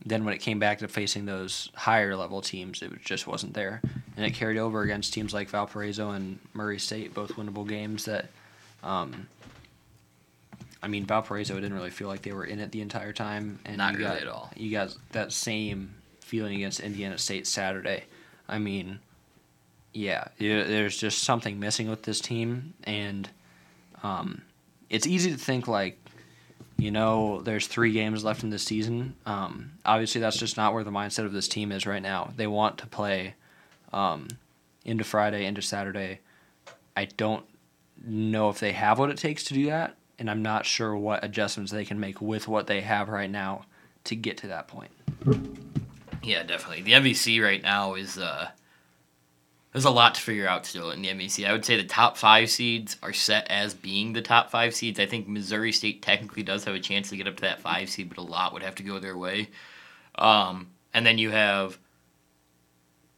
then 0.06 0.24
when 0.24 0.34
it 0.34 0.40
came 0.40 0.58
back 0.58 0.80
to 0.80 0.88
facing 0.88 1.26
those 1.26 1.70
higher 1.76 2.16
level 2.16 2.42
teams, 2.42 2.82
it 2.82 2.92
just 3.04 3.28
wasn't 3.28 3.54
there, 3.54 3.82
and 4.16 4.26
it 4.26 4.34
carried 4.34 4.58
over 4.58 4.82
against 4.82 5.14
teams 5.14 5.34
like 5.34 5.50
Valparaiso 5.50 6.12
and 6.12 6.40
Murray 6.54 6.80
State, 6.80 7.14
both 7.14 7.34
winnable 7.34 7.68
games. 7.68 8.06
That, 8.06 8.30
um, 8.82 9.28
I 10.82 10.88
mean, 10.88 11.06
Valparaiso 11.06 11.56
didn't 11.56 11.74
really 11.74 11.90
feel 11.90 12.08
like 12.08 12.22
they 12.22 12.32
were 12.32 12.46
in 12.46 12.60
it 12.60 12.72
the 12.72 12.82
entire 12.82 13.14
time, 13.14 13.60
and 13.66 13.78
not 13.78 13.94
you 13.94 14.00
really 14.00 14.12
got, 14.12 14.22
at 14.22 14.28
all. 14.28 14.52
You 14.56 14.72
got 14.72 14.96
that 15.12 15.32
same 15.32 15.96
feeling 16.22 16.56
against 16.56 16.80
Indiana 16.80 17.18
State 17.18 17.48
Saturday. 17.48 18.06
I 18.48 18.60
mean, 18.60 19.00
yeah, 19.94 20.30
there's 20.38 20.98
just 20.98 21.24
something 21.24 21.60
missing 21.60 21.90
with 21.90 22.04
this 22.04 22.22
team, 22.22 22.74
and 22.84 23.30
um, 24.04 24.44
it's 24.90 25.06
easy 25.06 25.32
to 25.32 25.38
think 25.38 25.68
like, 25.68 26.00
you 26.78 26.92
know, 26.92 27.42
there's 27.42 27.68
three 27.68 27.92
games 27.92 28.24
left 28.24 28.44
in 28.44 28.50
the 28.50 28.60
season. 28.60 29.16
Um, 29.26 29.72
obviously, 29.86 30.22
that's 30.22 30.38
just 30.38 30.56
not 30.56 30.74
where 30.74 30.86
the 30.86 30.92
mindset 30.92 31.26
of 31.26 31.34
this 31.34 31.50
team 31.50 31.74
is 31.74 31.86
right 31.86 32.02
now. 32.02 32.32
They 32.38 32.48
want 32.48 32.78
to 32.78 32.88
play 32.88 33.36
um, 33.92 34.30
into 34.86 35.04
Friday, 35.04 35.46
into 35.46 35.62
Saturday. 35.62 36.20
I 36.96 37.06
don't 37.06 37.46
know 38.06 38.50
if 38.50 38.60
they 38.60 38.72
have 38.72 38.98
what 38.98 39.10
it 39.10 39.18
takes 39.18 39.44
to 39.46 39.54
do 39.54 39.66
that, 39.66 39.98
and 40.20 40.30
I'm 40.30 40.42
not 40.42 40.66
sure 40.66 40.96
what 40.96 41.24
adjustments 41.24 41.72
they 41.72 41.86
can 41.86 42.00
make 42.00 42.22
with 42.22 42.48
what 42.48 42.68
they 42.68 42.82
have 42.82 43.10
right 43.10 43.30
now 43.30 43.66
to 44.06 44.16
get 44.16 44.38
to 44.38 44.48
that 44.48 44.68
point. 44.68 44.92
Yeah, 46.22 46.44
definitely. 46.44 46.84
The 46.84 46.94
MVC 46.94 47.42
right 47.42 47.62
now 47.62 47.96
is 47.96 48.18
uh, 48.18 48.50
there's 49.72 49.86
a 49.86 49.90
lot 49.90 50.16
to 50.16 50.22
figure 50.22 50.48
out 50.48 50.66
still 50.66 50.92
in 50.92 51.02
the 51.02 51.10
MVC. 51.10 51.48
I 51.48 51.52
would 51.54 51.64
say 51.64 51.78
the 51.78 51.84
top 51.84 52.18
five 52.18 52.50
seeds 52.50 52.98
are 53.02 53.14
set 53.14 53.48
as 53.50 53.74
being 53.74 54.14
the 54.14 54.22
top 54.22 54.50
five 54.50 54.76
seeds. 54.76 55.00
I 55.00 55.06
think 55.06 55.28
Missouri 55.28 55.72
State 55.72 56.02
technically 56.02 56.44
does 56.44 56.66
have 56.66 56.76
a 56.76 56.80
chance 56.80 57.10
to 57.10 57.18
get 57.18 57.28
up 57.28 57.36
to 57.38 57.42
that 57.42 57.62
five 57.62 57.90
seed, 57.90 58.10
but 58.10 58.18
a 58.18 58.22
lot 58.22 58.54
would 58.54 58.64
have 58.64 58.76
to 58.76 58.84
go 58.84 59.00
their 59.00 59.18
way. 59.18 59.50
Um, 60.16 60.68
and 60.94 61.06
then 61.06 61.18
you 61.18 61.30
have 61.32 61.78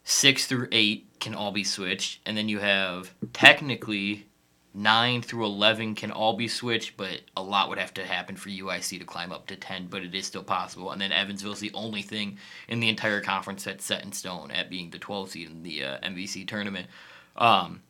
six 0.03 0.45
through 0.45 0.67
eight 0.71 1.07
can 1.19 1.35
all 1.35 1.51
be 1.51 1.63
switched, 1.63 2.19
and 2.25 2.35
then 2.35 2.49
you 2.49 2.59
have 2.59 3.13
technically 3.33 4.25
9 4.73 5.21
through 5.21 5.45
11 5.45 5.95
can 5.95 6.11
all 6.11 6.33
be 6.33 6.47
switched, 6.47 6.95
but 6.95 7.21
a 7.35 7.41
lot 7.41 7.67
would 7.67 7.77
have 7.77 7.93
to 7.95 8.05
happen 8.05 8.35
for 8.37 8.49
UIC 8.49 8.99
to 8.99 9.05
climb 9.05 9.31
up 9.31 9.47
to 9.47 9.55
10, 9.55 9.87
but 9.87 10.01
it 10.01 10.15
is 10.15 10.25
still 10.25 10.43
possible. 10.43 10.91
And 10.91 11.01
then 11.01 11.11
Evansville 11.11 11.51
is 11.51 11.59
the 11.59 11.73
only 11.73 12.01
thing 12.01 12.37
in 12.69 12.79
the 12.79 12.87
entire 12.87 13.19
conference 13.19 13.65
that's 13.65 13.83
set 13.83 14.05
in 14.05 14.13
stone 14.13 14.49
at 14.51 14.69
being 14.69 14.89
the 14.89 14.99
12 14.99 15.31
seed 15.31 15.49
in 15.49 15.63
the 15.63 15.83
uh, 15.83 15.99
MVC 15.99 16.47
tournament. 16.47 16.87
Um, 17.35 17.81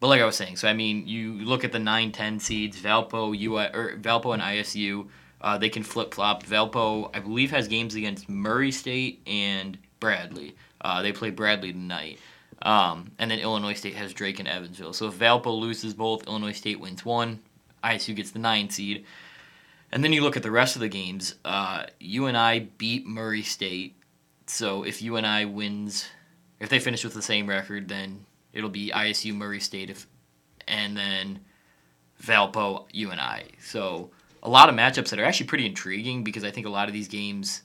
but 0.00 0.08
like 0.08 0.22
I 0.22 0.26
was 0.26 0.36
saying, 0.36 0.56
so 0.56 0.66
I 0.66 0.72
mean, 0.72 1.06
you 1.06 1.32
look 1.44 1.62
at 1.62 1.72
the 1.72 1.78
9 1.78 2.10
10 2.10 2.40
seeds, 2.40 2.80
Valpo, 2.80 3.38
UI, 3.38 3.66
or 3.74 3.98
Valpo 3.98 4.32
and 4.32 4.42
ISU, 4.42 5.08
uh, 5.42 5.58
they 5.58 5.68
can 5.68 5.82
flip 5.82 6.14
flop. 6.14 6.44
Valpo, 6.44 7.10
I 7.14 7.20
believe, 7.20 7.50
has 7.50 7.68
games 7.68 7.94
against 7.94 8.28
Murray 8.28 8.72
State 8.72 9.20
and 9.26 9.78
Bradley. 10.00 10.56
Uh, 10.80 11.02
they 11.02 11.12
play 11.12 11.30
Bradley 11.30 11.72
tonight. 11.72 12.18
Um, 12.62 13.12
and 13.18 13.30
then 13.30 13.38
Illinois 13.38 13.74
State 13.74 13.94
has 13.94 14.12
Drake 14.12 14.38
and 14.38 14.48
Evansville. 14.48 14.92
So 14.92 15.06
if 15.08 15.14
Valpo 15.14 15.58
loses 15.58 15.94
both, 15.94 16.26
Illinois 16.26 16.52
State 16.52 16.78
wins 16.78 17.04
one. 17.04 17.40
ISU 17.82 18.14
gets 18.14 18.30
the 18.30 18.38
nine 18.38 18.68
seed. 18.68 19.04
And 19.92 20.04
then 20.04 20.12
you 20.12 20.22
look 20.22 20.36
at 20.36 20.42
the 20.42 20.50
rest 20.50 20.76
of 20.76 20.80
the 20.80 20.88
games. 20.88 21.34
Uh, 21.44 21.86
I 22.00 22.68
beat 22.78 23.06
Murray 23.06 23.42
State. 23.42 23.96
So 24.46 24.82
if 24.82 25.00
UNI 25.02 25.46
wins, 25.46 26.06
if 26.58 26.68
they 26.68 26.78
finish 26.78 27.02
with 27.02 27.14
the 27.14 27.22
same 27.22 27.48
record, 27.48 27.88
then 27.88 28.24
it'll 28.52 28.70
be 28.70 28.90
ISU 28.94 29.34
Murray 29.34 29.60
State, 29.60 29.90
if, 29.90 30.06
and 30.68 30.96
then 30.96 31.40
Valpo 32.22 32.86
UNI. 32.92 33.52
So 33.60 34.10
a 34.42 34.48
lot 34.48 34.68
of 34.68 34.74
matchups 34.74 35.10
that 35.10 35.18
are 35.18 35.24
actually 35.24 35.46
pretty 35.46 35.66
intriguing 35.66 36.24
because 36.24 36.44
I 36.44 36.50
think 36.50 36.66
a 36.66 36.70
lot 36.70 36.88
of 36.88 36.94
these 36.94 37.08
games 37.08 37.62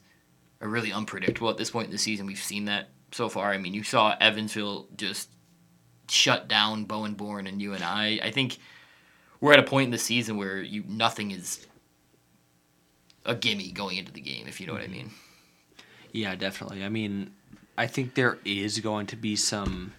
are 0.60 0.68
really 0.68 0.92
unpredictable 0.92 1.50
at 1.50 1.58
this 1.58 1.70
point 1.70 1.86
in 1.86 1.92
the 1.92 1.98
season. 1.98 2.26
We've 2.26 2.38
seen 2.38 2.64
that 2.66 2.88
so 3.12 3.28
far. 3.28 3.52
I 3.52 3.58
mean, 3.58 3.74
you 3.74 3.82
saw 3.82 4.16
Evansville 4.20 4.88
just 4.96 5.30
shut 6.08 6.48
down 6.48 6.84
Bowen 6.84 7.14
Born 7.14 7.46
and 7.48 7.60
UNI 7.60 8.22
I 8.22 8.30
think 8.32 8.58
we're 9.40 9.52
at 9.52 9.58
a 9.58 9.64
point 9.64 9.86
in 9.86 9.90
the 9.90 9.98
season 9.98 10.36
where 10.36 10.62
you 10.62 10.84
nothing 10.86 11.30
is 11.30 11.66
a 13.24 13.34
gimme 13.34 13.72
going 13.72 13.98
into 13.98 14.12
the 14.12 14.20
game, 14.20 14.46
if 14.46 14.60
you 14.60 14.66
know 14.66 14.72
what 14.72 14.82
I 14.82 14.86
mm-hmm. 14.86 14.94
mean. 14.94 15.10
Yeah, 16.12 16.34
definitely. 16.36 16.84
I 16.84 16.88
mean, 16.88 17.32
I 17.76 17.86
think 17.86 18.14
there 18.14 18.38
is 18.44 18.80
going 18.80 19.06
to 19.08 19.16
be 19.16 19.36
some 19.36 19.92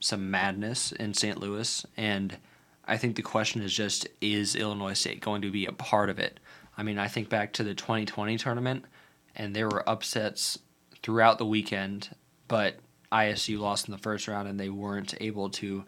some 0.00 0.30
madness 0.30 0.92
in 0.92 1.12
St. 1.12 1.40
Louis, 1.40 1.84
and 1.96 2.36
I 2.84 2.96
think 2.96 3.16
the 3.16 3.22
question 3.22 3.62
is 3.62 3.74
just 3.74 4.06
is 4.20 4.54
Illinois 4.54 4.92
State 4.92 5.20
going 5.20 5.42
to 5.42 5.50
be 5.50 5.66
a 5.66 5.72
part 5.72 6.08
of 6.10 6.18
it? 6.18 6.38
I 6.76 6.84
mean, 6.84 6.98
I 6.98 7.08
think 7.08 7.28
back 7.28 7.52
to 7.54 7.64
the 7.64 7.74
2020 7.74 8.38
tournament, 8.38 8.84
and 9.34 9.56
there 9.56 9.68
were 9.68 9.88
upsets 9.88 10.58
throughout 11.02 11.38
the 11.38 11.46
weekend, 11.46 12.10
but 12.48 12.76
ISU 13.12 13.58
lost 13.58 13.88
in 13.88 13.92
the 13.92 13.98
first 13.98 14.28
round, 14.28 14.48
and 14.48 14.58
they 14.58 14.68
weren't 14.68 15.14
able 15.20 15.50
to, 15.50 15.84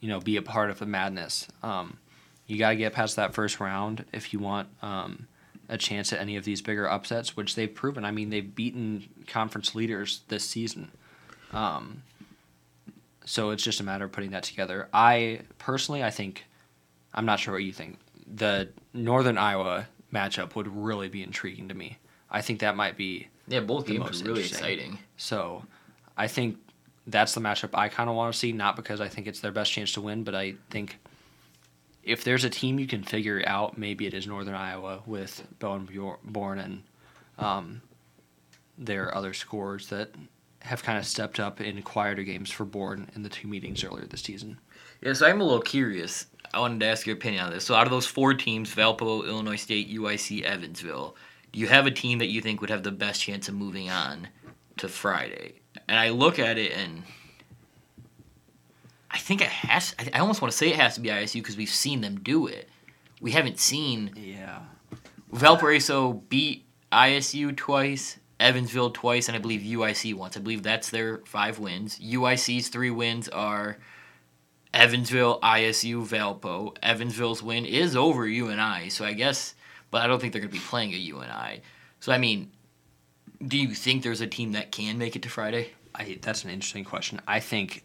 you 0.00 0.08
know, 0.08 0.20
be 0.20 0.36
a 0.36 0.42
part 0.42 0.70
of 0.70 0.78
the 0.78 0.86
madness. 0.86 1.48
Um, 1.62 1.98
you 2.46 2.58
got 2.58 2.70
to 2.70 2.76
get 2.76 2.92
past 2.92 3.16
that 3.16 3.34
first 3.34 3.60
round 3.60 4.04
if 4.12 4.32
you 4.32 4.38
want 4.38 4.68
um, 4.82 5.26
a 5.68 5.76
chance 5.76 6.12
at 6.12 6.20
any 6.20 6.36
of 6.36 6.44
these 6.44 6.62
bigger 6.62 6.88
upsets, 6.88 7.36
which 7.36 7.54
they've 7.54 7.72
proven. 7.72 8.04
I 8.04 8.10
mean, 8.10 8.30
they've 8.30 8.54
beaten 8.54 9.08
conference 9.26 9.74
leaders 9.74 10.20
this 10.28 10.44
season. 10.44 10.90
Um, 11.52 12.02
so 13.24 13.50
it's 13.50 13.64
just 13.64 13.80
a 13.80 13.84
matter 13.84 14.04
of 14.04 14.12
putting 14.12 14.30
that 14.30 14.44
together. 14.44 14.88
I 14.92 15.40
personally, 15.58 16.04
I 16.04 16.10
think, 16.10 16.44
I'm 17.12 17.26
not 17.26 17.40
sure 17.40 17.54
what 17.54 17.64
you 17.64 17.72
think. 17.72 17.98
The 18.32 18.68
Northern 18.92 19.38
Iowa 19.38 19.88
matchup 20.12 20.54
would 20.54 20.68
really 20.68 21.08
be 21.08 21.22
intriguing 21.22 21.68
to 21.68 21.74
me. 21.74 21.98
I 22.30 22.40
think 22.40 22.60
that 22.60 22.76
might 22.76 22.96
be 22.96 23.28
Yeah, 23.48 23.60
both 23.60 23.86
games 23.86 24.00
most 24.00 24.22
are 24.22 24.26
really 24.26 24.44
exciting. 24.44 24.98
so. 25.16 25.64
I 26.16 26.28
think 26.28 26.56
that's 27.06 27.34
the 27.34 27.40
matchup 27.40 27.70
I 27.74 27.88
kind 27.88 28.08
of 28.08 28.16
want 28.16 28.32
to 28.32 28.38
see, 28.38 28.52
not 28.52 28.74
because 28.74 29.00
I 29.00 29.08
think 29.08 29.26
it's 29.26 29.40
their 29.40 29.52
best 29.52 29.70
chance 29.72 29.92
to 29.92 30.00
win, 30.00 30.24
but 30.24 30.34
I 30.34 30.54
think 30.70 30.98
if 32.02 32.24
there's 32.24 32.44
a 32.44 32.50
team 32.50 32.78
you 32.78 32.86
can 32.86 33.02
figure 33.02 33.42
out, 33.46 33.76
maybe 33.76 34.06
it 34.06 34.14
is 34.14 34.26
Northern 34.26 34.54
Iowa 34.54 35.02
with 35.06 35.42
Bowen 35.58 36.58
and 36.58 36.82
um, 37.38 37.82
their 38.78 39.14
other 39.14 39.34
scores 39.34 39.88
that 39.88 40.10
have 40.60 40.82
kind 40.82 40.98
of 40.98 41.06
stepped 41.06 41.38
up 41.38 41.60
in 41.60 41.82
quieter 41.82 42.22
games 42.22 42.50
for 42.50 42.64
Born 42.64 43.10
in 43.14 43.22
the 43.22 43.28
two 43.28 43.46
meetings 43.46 43.84
earlier 43.84 44.06
this 44.06 44.22
season. 44.22 44.58
Yeah, 45.00 45.12
so 45.12 45.26
I'm 45.26 45.40
a 45.40 45.44
little 45.44 45.60
curious. 45.60 46.26
I 46.54 46.60
wanted 46.60 46.80
to 46.80 46.86
ask 46.86 47.06
your 47.06 47.16
opinion 47.16 47.44
on 47.44 47.52
this. 47.52 47.64
So, 47.64 47.74
out 47.74 47.86
of 47.86 47.90
those 47.90 48.06
four 48.06 48.34
teams, 48.34 48.74
Valpo, 48.74 49.26
Illinois 49.26 49.56
State, 49.56 49.92
UIC, 49.92 50.42
Evansville, 50.42 51.16
you 51.56 51.68
have 51.68 51.86
a 51.86 51.90
team 51.90 52.18
that 52.18 52.26
you 52.26 52.40
think 52.40 52.60
would 52.60 52.70
have 52.70 52.82
the 52.82 52.92
best 52.92 53.20
chance 53.20 53.48
of 53.48 53.54
moving 53.54 53.90
on 53.90 54.28
to 54.78 54.88
Friday? 54.88 55.60
And 55.88 55.98
I 55.98 56.10
look 56.10 56.38
at 56.38 56.58
it 56.58 56.72
and 56.72 57.02
I 59.10 59.18
think 59.18 59.40
it 59.40 59.48
has. 59.48 59.94
I 60.12 60.18
almost 60.18 60.42
want 60.42 60.52
to 60.52 60.56
say 60.56 60.68
it 60.68 60.76
has 60.76 60.94
to 60.94 61.00
be 61.00 61.08
ISU 61.08 61.34
because 61.34 61.56
we've 61.56 61.68
seen 61.68 62.00
them 62.00 62.20
do 62.20 62.46
it. 62.46 62.68
We 63.20 63.30
haven't 63.30 63.58
seen 63.58 64.12
Yeah. 64.16 64.60
Valparaiso 65.32 66.12
beat 66.28 66.66
ISU 66.92 67.56
twice, 67.56 68.18
Evansville 68.38 68.90
twice, 68.90 69.28
and 69.28 69.36
I 69.36 69.40
believe 69.40 69.62
UIC 69.62 70.14
once. 70.14 70.36
I 70.36 70.40
believe 70.40 70.62
that's 70.62 70.90
their 70.90 71.18
five 71.24 71.58
wins. 71.58 71.98
UIC's 71.98 72.68
three 72.68 72.90
wins 72.90 73.28
are 73.28 73.78
Evansville, 74.72 75.40
ISU, 75.40 76.06
Valpo. 76.06 76.76
Evansville's 76.82 77.42
win 77.42 77.64
is 77.64 77.96
over 77.96 78.26
UNI, 78.26 78.90
so 78.90 79.04
I 79.04 79.14
guess, 79.14 79.54
but 79.90 80.02
I 80.02 80.06
don't 80.06 80.20
think 80.20 80.32
they're 80.32 80.42
going 80.42 80.52
to 80.52 80.58
be 80.58 80.64
playing 80.64 80.92
a 80.92 80.96
UNI. 80.96 81.60
So, 82.00 82.12
I 82.12 82.18
mean, 82.18 82.50
do 83.46 83.58
you 83.58 83.74
think 83.74 84.02
there's 84.02 84.20
a 84.20 84.26
team 84.26 84.52
that 84.52 84.72
can 84.72 84.98
make 84.98 85.16
it 85.16 85.22
to 85.22 85.28
Friday? 85.28 85.70
I, 85.94 86.18
that's 86.20 86.44
an 86.44 86.50
interesting 86.50 86.84
question. 86.84 87.20
I 87.26 87.40
think 87.40 87.82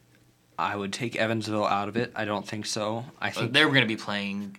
I 0.60 0.76
would 0.76 0.94
take 0.94 1.16
Evansville 1.16 1.66
out 1.66 1.88
of 1.88 1.98
it. 1.98 2.12
I 2.16 2.26
don't 2.26 2.48
think 2.48 2.66
so. 2.66 3.06
I 3.20 3.30
think 3.30 3.54
They're 3.54 3.68
going 3.70 3.82
to 3.82 3.88
be 3.88 3.96
playing 3.96 4.58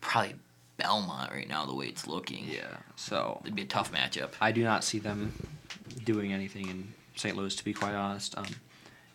probably 0.00 0.34
Belmont 0.78 1.30
right 1.30 1.48
now, 1.48 1.64
the 1.66 1.74
way 1.74 1.86
it's 1.86 2.06
looking. 2.06 2.46
yeah. 2.48 2.76
So 2.96 3.40
It'd 3.44 3.54
be 3.54 3.62
a 3.62 3.66
tough 3.66 3.92
matchup. 3.92 4.30
I 4.40 4.52
do 4.52 4.64
not 4.64 4.84
see 4.84 4.98
them 4.98 5.32
doing 6.04 6.32
anything 6.32 6.68
in 6.68 6.92
St. 7.14 7.36
Louis, 7.36 7.54
to 7.54 7.64
be 7.64 7.72
quite 7.72 7.94
honest. 7.94 8.36
Um, 8.36 8.46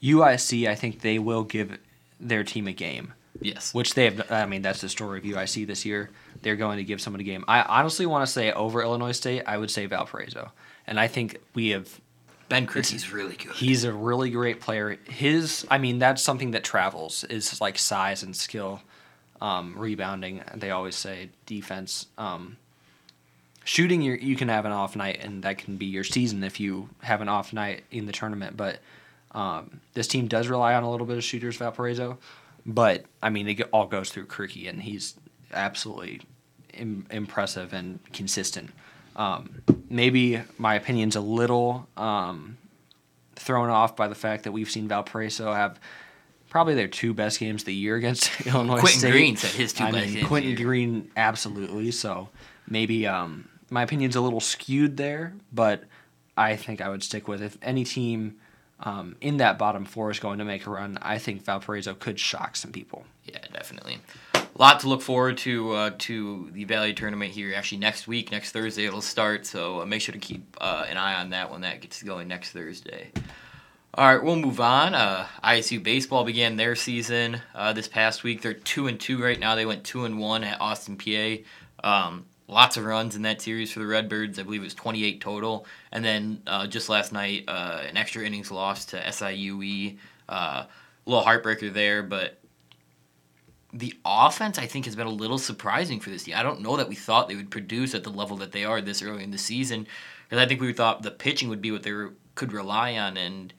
UIC, 0.01 0.68
I 0.68 0.75
think 0.75 1.01
they 1.01 1.20
will 1.20 1.44
give 1.44 1.77
their 2.20 2.44
team 2.44 2.68
a 2.68 2.74
game, 2.74 3.13
Yes. 3.41 3.74
which 3.74 3.94
they 3.94 4.06
have. 4.06 4.32
I 4.32 4.46
mean, 4.46 4.62
that's 4.62 4.82
the 4.82 4.89
story 4.89 5.20
of 5.20 5.25
UIC 5.25 5.67
this 5.67 5.86
year. 5.86 6.10
They're 6.41 6.56
going 6.56 6.77
to 6.77 6.84
give 6.84 7.01
someone 7.01 7.20
a 7.22 7.24
game. 7.24 7.44
I 7.48 7.62
honestly 7.62 8.06
want 8.06 8.25
to 8.25 8.32
say 8.32 8.51
over 8.51 8.82
Illinois 8.82 9.12
State, 9.12 9.44
I 9.46 9.58
would 9.58 9.72
say 9.72 9.86
Valparaiso, 9.86 10.51
and 10.86 11.00
I 11.00 11.08
think 11.08 11.39
we 11.53 11.70
have. 11.70 12.00
Ben 12.50 12.65
Krikke's 12.65 13.12
really 13.12 13.36
good. 13.36 13.51
He's 13.51 13.84
a 13.84 13.91
really 13.91 14.29
great 14.29 14.62
player. 14.62 14.98
His, 15.10 15.67
I 15.70 15.79
mean, 15.79 16.00
that's 16.00 16.22
something 16.22 16.51
that 16.51 16.63
travels 16.63 17.25
is 17.25 17.60
like 17.60 17.77
size 17.77 18.24
and 18.24 18.34
skill, 18.34 18.82
um, 19.41 19.77
rebounding. 19.77 20.41
They 20.56 20.72
always 20.72 20.96
say 20.96 21.29
defense. 21.46 22.06
Um, 22.17 22.56
shooting, 23.65 24.01
you 24.01 24.13
you 24.13 24.38
can 24.38 24.48
have 24.48 24.65
an 24.65 24.72
off 24.72 24.96
night, 24.96 25.20
and 25.22 25.44
that 25.44 25.58
can 25.58 25.75
be 25.75 25.88
your 25.88 26.06
season 26.06 26.44
if 26.44 26.60
you 26.60 26.89
have 27.01 27.20
an 27.22 27.27
off 27.27 27.51
night 27.51 27.84
in 27.91 28.06
the 28.06 28.13
tournament. 28.13 28.56
But 28.56 28.79
um, 29.32 29.82
this 29.94 30.08
team 30.08 30.27
does 30.27 30.48
rely 30.48 30.74
on 30.74 30.84
a 30.84 30.89
little 30.89 31.06
bit 31.06 31.17
of 31.17 31.24
shooters, 31.24 31.58
Valparaiso. 31.58 32.17
But 32.67 33.05
I 33.24 33.29
mean, 33.29 33.47
it 33.47 33.62
all 33.71 33.88
goes 33.88 34.12
through 34.12 34.25
Krikke, 34.25 34.69
and 34.69 34.81
he's 34.81 35.15
absolutely 35.53 36.21
Im- 36.74 37.07
impressive 37.09 37.74
and 37.74 38.00
consistent. 38.12 38.71
Um, 39.15 39.62
maybe 39.89 40.41
my 40.57 40.75
opinion's 40.75 41.15
a 41.15 41.21
little 41.21 41.88
um, 41.95 42.57
thrown 43.36 43.69
off 43.69 43.95
by 43.95 44.07
the 44.09 44.15
fact 44.15 44.43
that 44.43 44.51
we've 44.51 44.69
seen 44.69 44.88
Valparaiso 44.88 45.53
have 45.53 45.79
probably 46.50 46.75
their 46.75 46.88
two 46.88 47.13
best 47.13 47.39
games 47.39 47.62
of 47.63 47.67
the 47.67 47.74
year 47.74 47.95
against 47.95 48.29
Illinois 48.45 48.79
Quentin 48.79 49.00
State. 49.00 49.12
Green 49.12 49.38
said 49.38 49.51
his 49.51 49.74
two 49.74 49.86
I 49.86 49.91
best 49.91 50.05
mean, 50.05 50.13
games 50.15 50.27
Quentin. 50.27 50.55
Green, 50.55 51.12
absolutely. 51.15 51.91
So 51.91 52.29
maybe 52.67 53.07
um, 53.07 53.47
my 53.69 53.83
opinion's 53.83 54.15
a 54.15 54.21
little 54.21 54.39
skewed 54.39 54.97
there, 54.97 55.33
but 55.51 55.83
I 56.36 56.55
think 56.57 56.81
I 56.81 56.89
would 56.89 57.01
stick 57.01 57.27
with 57.27 57.41
if 57.41 57.57
any 57.62 57.86
team 57.86 58.36
um, 58.79 59.15
in 59.22 59.38
that 59.38 59.57
bottom 59.57 59.86
four 59.86 60.12
is 60.12 60.19
going 60.19 60.39
to 60.39 60.46
make 60.46 60.65
a 60.65 60.69
run. 60.69 61.00
I 61.01 61.17
think 61.17 61.43
Valparaiso 61.43 61.93
could 61.96 62.19
shock 62.19 62.55
some 62.55 62.72
people. 62.72 63.05
Yeah, 63.25 63.39
definitely. 63.51 64.00
A 64.36 64.46
lot 64.57 64.79
to 64.81 64.89
look 64.89 65.01
forward 65.01 65.38
to 65.39 65.72
uh, 65.72 65.91
to 66.00 66.50
the 66.51 66.63
Valley 66.63 66.93
tournament 66.93 67.31
here. 67.31 67.53
Actually, 67.55 67.79
next 67.79 68.07
week, 68.07 68.31
next 68.31 68.51
Thursday, 68.51 68.86
it'll 68.86 69.01
start. 69.01 69.46
So 69.46 69.81
uh, 69.81 69.86
make 69.86 70.01
sure 70.01 70.13
to 70.13 70.19
keep 70.19 70.57
uh, 70.60 70.86
an 70.89 70.98
eye 70.98 71.19
on 71.19 71.31
that 71.31 71.51
when 71.51 71.62
that 71.62 71.81
gets 71.81 72.01
going 72.03 72.27
next 72.27 72.51
Thursday. 72.51 73.12
All 73.93 74.13
right, 74.13 74.24
we'll 74.24 74.36
move 74.36 74.60
on. 74.60 74.93
Uh, 74.93 75.25
ISU 75.43 75.81
baseball 75.81 76.24
began 76.24 76.55
their 76.55 76.75
season 76.75 77.41
uh, 77.55 77.74
this 77.74 77.88
past 77.88 78.24
week. 78.24 78.43
They're 78.43 78.53
two 78.53 78.86
and 78.86 79.00
two 79.00 79.22
right 79.22 79.39
now. 79.39 79.55
They 79.55 79.65
went 79.65 79.84
two 79.84 80.05
and 80.05 80.19
one 80.19 80.43
at 80.43 80.62
Austin 80.62 80.98
Peay. 80.98 81.46
Um, 81.84 82.25
lots 82.48 82.77
of 82.77 82.86
runs 82.86 83.16
in 83.16 83.24
that 83.24 83.42
series 83.42 83.72
for 83.72 83.80
the 83.80 83.88
Redbirds. 83.88 84.39
I 84.39 84.44
believe 84.44 84.62
it 84.62 84.66
was 84.66 84.74
28 84.74 85.20
total. 85.22 85.66
And 85.92 86.04
then 86.04 86.42
uh, 86.48 86.68
just 86.68 86.89
last 86.89 87.12
night, 87.12 87.44
uh, 87.48 87.82
an 87.88 87.98
extra 87.98 88.24
innings 88.24 88.51
loss 88.51 88.86
to 88.86 88.98
SIUE. 88.98 89.98
Uh, 90.30 90.66
a 91.08 91.10
little 91.10 91.25
heartbreaker 91.25 91.72
there, 91.72 92.04
but 92.04 92.38
the 93.74 93.94
offense 94.06 94.58
I 94.58 94.66
think 94.66 94.86
has 94.86 94.96
been 94.96 95.08
a 95.08 95.12
little 95.12 95.38
surprising 95.38 96.00
for 96.00 96.10
this 96.10 96.24
team. 96.24 96.36
I 96.38 96.44
don't 96.44 96.62
know 96.62 96.77
that 96.77 96.89
we 96.89 96.96
thought 96.96 97.27
they 97.27 97.36
would 97.36 97.51
produce 97.51 97.94
at 97.96 98.04
the 98.04 98.10
level 98.10 98.38
that 98.38 98.51
they 98.51 98.66
are 98.66 98.82
this 98.82 99.01
early 99.01 99.24
in 99.24 99.32
the 99.32 99.38
season 99.38 99.88
because 100.27 100.44
I 100.44 100.48
think 100.48 100.62
we 100.62 100.74
thought 100.74 101.04
the 101.04 101.12
pitching 101.12 101.50
would 101.50 101.62
be 101.62 101.72
what 101.72 101.84
they 101.84 101.92
were, 101.92 102.13
could 102.36 102.54
rely 102.54 102.98
on 102.98 103.18
and 103.18 103.54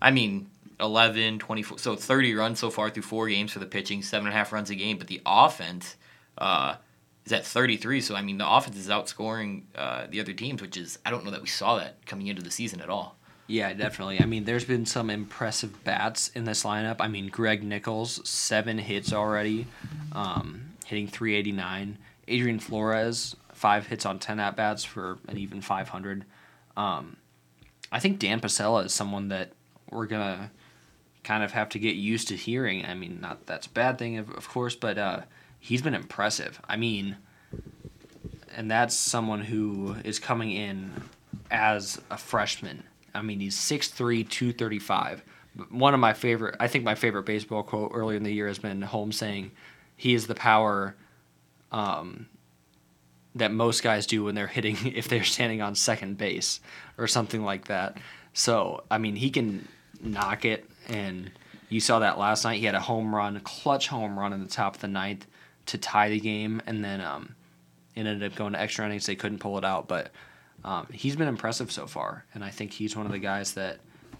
I 0.00 0.10
mean 0.10 0.48
11 0.80 1.38
24 1.38 1.78
so 1.78 1.96
30 1.96 2.34
runs 2.34 2.58
so 2.58 2.70
far 2.70 2.90
through 2.90 3.04
four 3.04 3.28
games 3.28 3.52
for 3.52 3.58
the 3.58 3.66
pitching 3.66 4.02
seven 4.02 4.26
and 4.26 4.34
a 4.34 4.36
half 4.36 4.52
runs 4.52 4.70
a 4.70 4.74
game 4.74 4.98
but 4.98 5.06
the 5.06 5.22
offense 5.24 5.96
uh, 6.38 6.76
is 7.24 7.32
at 7.32 7.44
33 7.44 8.00
so 8.00 8.14
I 8.14 8.22
mean 8.22 8.38
the 8.38 8.48
offense 8.48 8.76
is 8.76 8.88
outscoring 8.88 9.62
uh, 9.74 10.06
the 10.08 10.20
other 10.20 10.32
teams 10.32 10.60
which 10.62 10.76
is 10.76 10.98
I 11.04 11.10
don't 11.10 11.24
know 11.24 11.30
that 11.30 11.42
we 11.42 11.48
saw 11.48 11.76
that 11.78 12.04
coming 12.06 12.26
into 12.26 12.42
the 12.42 12.50
season 12.50 12.80
at 12.80 12.88
all 12.88 13.16
Yeah, 13.46 13.74
definitely. 13.74 14.20
I 14.20 14.24
mean, 14.24 14.44
there's 14.44 14.64
been 14.64 14.86
some 14.86 15.10
impressive 15.10 15.84
bats 15.84 16.28
in 16.28 16.44
this 16.44 16.64
lineup. 16.64 16.96
I 17.00 17.08
mean, 17.08 17.28
Greg 17.28 17.62
Nichols, 17.62 18.26
seven 18.26 18.78
hits 18.78 19.12
already, 19.12 19.66
um, 20.12 20.70
hitting 20.86 21.08
389. 21.08 21.98
Adrian 22.26 22.58
Flores, 22.58 23.36
five 23.52 23.86
hits 23.88 24.06
on 24.06 24.18
10 24.18 24.40
at 24.40 24.56
bats 24.56 24.84
for 24.84 25.18
an 25.28 25.36
even 25.36 25.60
500. 25.60 26.24
Um, 26.76 27.16
I 27.92 28.00
think 28.00 28.18
Dan 28.18 28.40
Pasella 28.40 28.86
is 28.86 28.94
someone 28.94 29.28
that 29.28 29.52
we're 29.90 30.06
going 30.06 30.38
to 30.38 30.50
kind 31.22 31.44
of 31.44 31.52
have 31.52 31.68
to 31.70 31.78
get 31.78 31.96
used 31.96 32.28
to 32.28 32.36
hearing. 32.36 32.84
I 32.84 32.94
mean, 32.94 33.18
not 33.20 33.46
that's 33.46 33.66
a 33.66 33.70
bad 33.70 33.98
thing, 33.98 34.16
of, 34.16 34.30
of 34.30 34.48
course, 34.48 34.74
but 34.74 34.96
uh, 34.96 35.20
he's 35.64 35.80
been 35.80 35.94
impressive. 35.94 36.60
I 36.68 36.76
mean, 36.76 37.16
and 38.54 38.70
that's 38.70 38.94
someone 38.94 39.40
who 39.40 39.96
is 40.04 40.18
coming 40.18 40.50
in 40.50 40.92
as 41.50 41.98
a 42.10 42.18
freshman. 42.18 42.82
I 43.14 43.22
mean, 43.22 43.40
he's 43.40 43.56
6'3", 43.56 44.28
235. 44.28 45.22
One 45.70 45.94
of 45.94 46.00
my 46.00 46.12
favorite, 46.12 46.56
I 46.60 46.68
think 46.68 46.84
my 46.84 46.94
favorite 46.94 47.24
baseball 47.24 47.62
quote 47.62 47.92
earlier 47.94 48.18
in 48.18 48.24
the 48.24 48.32
year 48.32 48.46
has 48.46 48.58
been 48.58 48.82
Holmes 48.82 49.16
saying, 49.16 49.52
"He 49.96 50.12
is 50.12 50.26
the 50.26 50.34
power 50.34 50.96
um, 51.72 52.26
that 53.34 53.50
most 53.50 53.82
guys 53.82 54.04
do 54.04 54.24
when 54.24 54.34
they're 54.34 54.46
hitting 54.46 54.76
if 54.94 55.08
they're 55.08 55.24
standing 55.24 55.62
on 55.62 55.74
second 55.76 56.18
base 56.18 56.60
or 56.98 57.06
something 57.06 57.42
like 57.42 57.68
that." 57.68 57.96
So, 58.34 58.84
I 58.90 58.98
mean, 58.98 59.16
he 59.16 59.30
can 59.30 59.66
knock 60.02 60.44
it, 60.44 60.68
and 60.88 61.30
You 61.70 61.80
saw 61.80 62.00
that 62.00 62.18
last 62.18 62.44
night. 62.44 62.58
He 62.58 62.66
had 62.66 62.74
a 62.74 62.80
home 62.80 63.14
run, 63.14 63.36
a 63.36 63.40
clutch 63.40 63.88
home 63.88 64.18
run 64.18 64.34
in 64.34 64.42
the 64.42 64.50
top 64.50 64.74
of 64.74 64.80
the 64.82 64.88
ninth 64.88 65.26
to 65.66 65.78
tie 65.78 66.08
the 66.08 66.20
game, 66.20 66.62
and 66.66 66.84
then 66.84 67.00
um, 67.00 67.34
it 67.94 68.00
ended 68.00 68.22
up 68.22 68.36
going 68.36 68.52
to 68.52 68.60
extra 68.60 68.84
innings. 68.84 69.06
They 69.06 69.16
couldn't 69.16 69.38
pull 69.38 69.58
it 69.58 69.64
out, 69.64 69.88
but 69.88 70.10
um, 70.64 70.86
he's 70.92 71.16
been 71.16 71.28
impressive 71.28 71.70
so 71.70 71.86
far, 71.86 72.24
and 72.34 72.44
I 72.44 72.50
think 72.50 72.72
he's 72.72 72.96
one 72.96 73.06
of 73.06 73.12
the 73.12 73.18
guys 73.18 73.54
that 73.54 73.78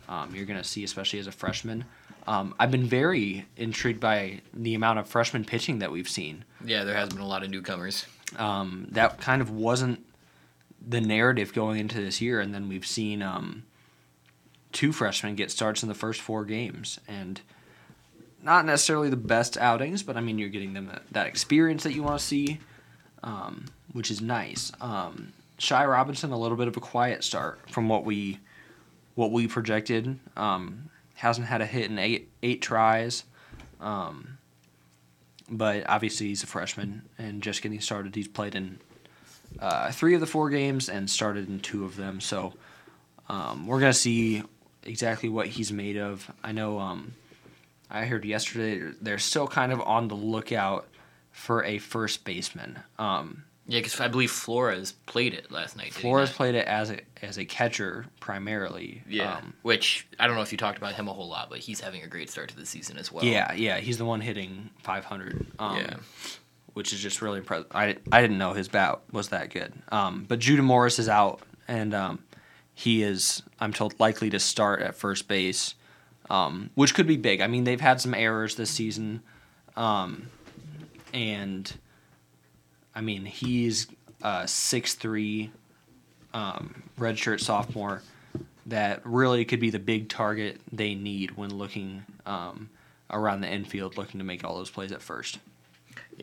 um, 0.09 0.35
you're 0.35 0.47
going 0.47 0.61
to 0.61 0.69
see, 0.69 0.85
especially 0.85 1.19
as 1.19 1.27
a 1.27 1.33
freshman. 1.33 1.85
Um, 2.27 2.55
I've 2.59 2.71
been 2.71 2.87
very 2.87 3.47
intrigued 3.57 4.01
by 4.01 4.41
the 4.53 4.75
amount 4.75 4.99
of 4.99 5.09
freshman 5.09 5.45
pitching 5.45 5.81
that 5.81 5.93
we've 5.93 6.09
seen. 6.09 6.45
Yeah, 6.65 6.85
there 6.85 6.95
has 6.95 7.11
been 7.11 7.21
a 7.21 7.27
lot 7.27 7.43
of 7.43 7.51
newcomers. 7.51 8.07
Um, 8.39 8.87
that 8.91 9.21
kind 9.21 9.43
of 9.43 9.51
wasn't 9.51 10.05
the 10.87 11.01
narrative 11.01 11.53
going 11.53 11.79
into 11.79 12.01
this 12.01 12.21
year, 12.21 12.41
and 12.41 12.55
then 12.55 12.69
we've 12.69 12.87
seen 12.87 13.23
um, 13.23 13.65
two 14.73 14.93
freshmen 14.93 15.35
get 15.35 15.51
starts 15.51 15.83
in 15.83 15.89
the 15.89 15.95
first 15.95 16.21
four 16.21 16.45
games, 16.45 16.99
and 17.07 17.41
not 18.45 18.67
necessarily 18.67 19.09
the 19.09 19.17
best 19.17 19.57
outings, 19.57 20.03
but 20.03 20.17
I 20.17 20.21
mean 20.21 20.39
you're 20.39 20.51
getting 20.51 20.75
them 20.75 20.87
that, 20.87 21.03
that 21.13 21.27
experience 21.27 21.83
that 21.85 21.95
you 21.95 22.03
want 22.03 22.19
to 22.19 22.25
see, 22.25 22.59
um, 23.23 23.65
which 23.93 24.11
is 24.11 24.21
nice. 24.21 24.71
Um, 24.81 25.33
Shy 25.59 25.85
Robinson, 25.85 26.31
a 26.31 26.39
little 26.39 26.57
bit 26.57 26.69
of 26.69 26.77
a 26.77 26.81
quiet 26.81 27.25
start 27.25 27.59
from 27.71 27.89
what 27.89 28.05
we 28.05 28.39
what 29.15 29.33
we 29.33 29.47
projected. 29.47 30.19
Um, 30.37 30.91
hasn't 31.15 31.47
had 31.47 31.61
a 31.61 31.67
hit 31.67 31.91
in 31.91 31.99
eight 31.99 32.29
eight 32.43 32.61
tries. 32.61 33.25
Um, 33.81 34.39
but 35.49 35.85
obviously 35.89 36.29
he's 36.29 36.43
a 36.43 36.47
freshman 36.47 37.03
and 37.19 37.43
just 37.43 37.63
getting 37.63 37.81
started. 37.81 38.15
He's 38.15 38.29
played 38.29 38.55
in 38.55 38.79
uh, 39.59 39.91
three 39.91 40.15
of 40.15 40.21
the 40.21 40.27
four 40.27 40.51
games 40.51 40.89
and 40.89 41.09
started 41.09 41.49
in 41.49 41.61
two 41.61 41.85
of 41.85 41.97
them. 41.97 42.21
So 42.21 42.55
um, 43.29 43.67
we're 43.67 43.81
gonna 43.81 43.93
see 43.93 44.43
exactly 44.83 45.29
what 45.29 45.47
he's 45.47 45.73
made 45.73 45.97
of. 45.97 46.31
I 46.43 46.53
know. 46.53 46.79
I 47.95 48.07
heard 48.07 48.25
yesterday 48.25 48.93
they're 49.01 49.19
still 49.19 49.47
kind 49.47 49.73
of 49.73 49.81
on 49.81 50.09
the 50.09 50.15
lookout 50.17 50.89
for 51.31 51.65
a 51.65 51.79
first 51.79 52.25
baseman. 52.25 52.81
Um, 52.99 53.45
Yeah, 53.67 53.79
because 53.79 53.99
I 54.01 54.09
believe 54.09 54.31
Flores 54.31 54.93
played 55.07 55.33
it 55.33 55.51
last 55.51 55.77
night. 55.77 55.93
Flores 55.95 56.31
played 56.31 56.55
it 56.55 56.67
as 56.67 56.91
a 56.91 57.01
as 57.23 57.39
a 57.39 57.45
catcher 57.45 58.07
primarily. 58.21 59.03
Yeah, 59.09 59.37
Um, 59.39 59.55
which 59.63 60.07
I 60.19 60.27
don't 60.27 60.37
know 60.37 60.43
if 60.43 60.53
you 60.53 60.59
talked 60.59 60.77
about 60.79 60.95
him 60.95 61.09
a 61.09 61.13
whole 61.13 61.29
lot, 61.29 61.49
but 61.51 61.59
he's 61.61 61.81
having 61.81 62.03
a 62.03 62.07
great 62.07 62.29
start 62.31 62.51
to 62.51 62.57
the 62.57 62.67
season 62.67 62.99
as 62.99 63.11
well. 63.13 63.25
yeah, 63.25 63.53
yeah, 63.55 63.79
he's 63.79 63.97
the 63.99 64.05
one 64.05 64.21
hitting 64.21 64.71
500. 64.83 65.47
Um, 65.59 65.77
Yeah. 65.79 65.97
which 66.75 66.93
is 66.93 67.01
just 67.01 67.23
really 67.23 67.39
impressive. 67.39 67.67
I, 67.73 67.97
I 68.11 68.21
didn't 68.21 68.39
know 68.39 68.53
his 68.53 68.67
bat 68.69 68.99
was 69.13 69.29
that 69.29 69.51
good. 69.51 69.73
Um, 69.93 70.25
but 70.29 70.41
Judah 70.41 70.63
Morris 70.63 70.99
is 70.99 71.09
out, 71.09 71.41
and 71.69 71.95
um, 71.95 72.19
he 72.75 73.03
is, 73.05 73.43
I'm 73.61 73.73
told, 73.73 73.99
likely 74.01 74.29
to 74.31 74.41
start 74.41 74.83
at 74.83 74.97
first 74.97 75.29
base, 75.29 75.77
um, 76.31 76.71
which 76.75 76.95
could 76.95 77.07
be 77.07 77.17
big. 77.17 77.41
I 77.41 77.47
mean, 77.47 77.65
they've 77.65 77.81
had 77.81 78.01
some 78.01 78.15
errors 78.15 78.57
this 78.57 78.71
season, 78.71 79.23
um, 79.77 80.29
and 81.13 81.73
I 82.95 83.01
mean, 83.01 83.25
he's 83.25 83.87
a 84.23 84.47
six-three 84.49 85.51
um, 86.33 86.83
redshirt 86.99 87.41
sophomore 87.41 88.03
that 88.67 89.03
really 89.05 89.45
could 89.45 89.61
be 89.61 89.71
the 89.71 89.79
big 89.79 90.09
target 90.09 90.61
they 90.73 90.95
need 90.95 91.37
when 91.37 91.55
looking 91.55 92.05
um, 92.25 92.71
around 93.11 93.43
the 93.43 93.49
infield, 93.49 93.97
looking 93.97 94.19
to 94.19 94.25
make 94.25 94.45
all 94.45 94.57
those 94.57 94.71
plays 94.71 94.93
at 94.93 95.03
first. 95.03 95.39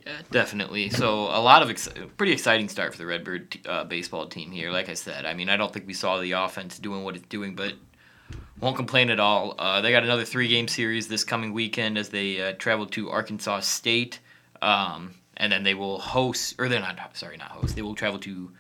Yeah, 0.06 0.22
definitely. 0.32 0.90
So 0.90 1.26
a 1.26 1.42
lot 1.42 1.62
of 1.62 1.70
ex- 1.70 1.90
pretty 2.18 2.34
exciting 2.34 2.70
start 2.70 2.94
for 2.94 2.98
the 2.98 3.06
Redbird 3.06 3.58
uh, 3.66 3.84
baseball 3.84 4.26
team 4.28 4.52
here. 4.52 4.72
Like 4.72 4.90
I 4.90 4.96
said, 4.96 5.26
I 5.26 5.34
mean, 5.34 5.50
I 5.50 5.58
don't 5.58 5.72
think 5.72 5.86
we 5.86 5.94
saw 5.94 6.20
the 6.20 6.32
offense 6.32 6.80
doing 6.80 7.04
what 7.04 7.16
it's 7.16 7.28
doing, 7.28 7.56
but 7.56 7.74
won't 8.60 8.76
complain 8.76 9.10
at 9.10 9.20
all. 9.20 9.56
Uh, 9.58 9.82
they 9.82 9.92
got 9.92 10.04
another 10.04 10.26
three-game 10.26 10.68
series 10.68 11.08
this 11.08 11.24
coming 11.24 11.54
weekend 11.54 11.98
as 11.98 12.10
they 12.10 12.42
uh, 12.42 12.54
travel 12.54 12.86
to 12.88 13.10
Arkansas 13.10 13.62
State, 13.62 14.20
um, 14.62 15.16
and 15.38 15.52
then 15.52 15.64
they 15.64 15.74
will 15.74 16.00
host, 16.00 16.56
or 16.60 16.70
they're 16.70 16.80
not 16.80 17.16
sorry, 17.18 17.38
not 17.38 17.50
host. 17.52 17.76
They 17.76 17.82
will 17.82 17.96
travel 17.96 18.20
to 18.20 18.52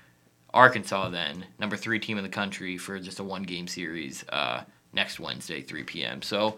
Arkansas 0.54 1.10
then, 1.10 1.46
number 1.60 1.78
three 1.78 2.00
team 2.00 2.18
in 2.18 2.24
the 2.24 2.30
country 2.30 2.78
for 2.78 3.00
just 3.00 3.20
a 3.20 3.24
one-game 3.24 3.68
series 3.68 4.26
uh, 4.30 4.64
next 4.94 5.20
Wednesday, 5.20 5.62
3 5.62 5.84
p.m. 5.84 6.22
So. 6.22 6.58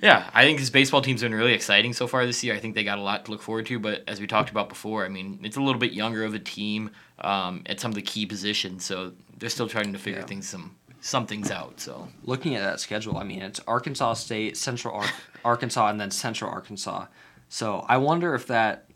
Yeah, 0.00 0.30
I 0.32 0.44
think 0.44 0.60
this 0.60 0.70
baseball 0.70 1.02
team's 1.02 1.22
been 1.22 1.34
really 1.34 1.54
exciting 1.54 1.92
so 1.92 2.06
far 2.06 2.24
this 2.24 2.44
year. 2.44 2.54
I 2.54 2.60
think 2.60 2.76
they 2.76 2.84
got 2.84 2.98
a 2.98 3.02
lot 3.02 3.24
to 3.24 3.32
look 3.32 3.42
forward 3.42 3.66
to. 3.66 3.80
But 3.80 4.04
as 4.06 4.20
we 4.20 4.28
talked 4.28 4.48
about 4.48 4.68
before, 4.68 5.04
I 5.04 5.08
mean, 5.08 5.40
it's 5.42 5.56
a 5.56 5.60
little 5.60 5.80
bit 5.80 5.92
younger 5.92 6.22
of 6.22 6.34
a 6.34 6.38
team 6.38 6.90
um, 7.18 7.62
at 7.66 7.80
some 7.80 7.90
of 7.90 7.96
the 7.96 8.02
key 8.02 8.24
positions, 8.24 8.84
so 8.84 9.10
they're 9.38 9.48
still 9.48 9.66
trying 9.66 9.92
to 9.92 9.98
figure 9.98 10.20
Yeah. 10.20 10.26
things 10.26 10.48
some 10.48 10.76
some 11.00 11.26
things 11.26 11.50
out. 11.50 11.80
So 11.80 12.08
looking 12.24 12.54
at 12.54 12.62
that 12.62 12.80
schedule, 12.80 13.16
I 13.18 13.24
mean, 13.24 13.42
it's 13.42 13.60
Arkansas 13.66 14.14
State, 14.14 14.56
Central 14.56 14.94
Ar- 14.94 15.10
Arkansas, 15.44 15.88
and 15.88 16.00
then 16.00 16.10
Central 16.10 16.50
Arkansas. 16.50 17.06
So 17.48 17.84
I 17.88 17.96
wonder 17.96 18.34
if 18.34 18.46
that, 18.48 18.86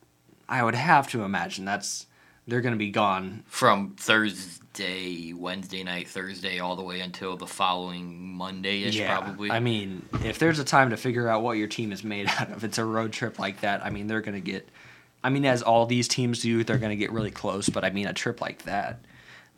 I 0.48 0.62
would 0.62 0.74
have 0.74 1.08
to 1.10 1.22
imagine 1.22 1.64
that's 1.64 2.06
they're 2.46 2.60
going 2.60 2.74
to 2.74 2.78
be 2.78 2.90
gone. 2.90 3.44
from 3.46 3.94
Thursday, 3.96 5.32
Wednesday 5.32 5.84
night, 5.84 6.08
Thursday, 6.08 6.58
all 6.58 6.74
the 6.74 6.82
way 6.82 7.00
until 7.00 7.36
the 7.36 7.46
following 7.46 8.18
Monday 8.34 8.82
ish, 8.82 8.96
yeah, 8.96 9.16
probably. 9.16 9.50
I 9.50 9.60
mean, 9.60 10.08
if 10.24 10.38
there's 10.38 10.58
a 10.58 10.64
time 10.64 10.90
to 10.90 10.96
figure 10.96 11.28
out 11.28 11.42
what 11.42 11.52
your 11.52 11.68
team 11.68 11.92
is 11.92 12.02
made 12.02 12.26
out 12.38 12.50
of, 12.50 12.64
it's 12.64 12.78
a 12.78 12.84
road 12.84 13.12
trip 13.12 13.38
like 13.38 13.60
that. 13.60 13.84
I 13.84 13.90
mean, 13.90 14.06
they're 14.08 14.20
going 14.20 14.34
to 14.34 14.40
get. 14.40 14.68
I 15.24 15.30
mean, 15.30 15.44
as 15.44 15.62
all 15.62 15.86
these 15.86 16.08
teams 16.08 16.42
do, 16.42 16.64
they're 16.64 16.78
going 16.78 16.90
to 16.90 16.96
get 16.96 17.12
really 17.12 17.30
close. 17.30 17.68
But 17.68 17.84
I 17.84 17.90
mean, 17.90 18.08
a 18.08 18.12
trip 18.12 18.40
like 18.40 18.64
that, 18.64 18.98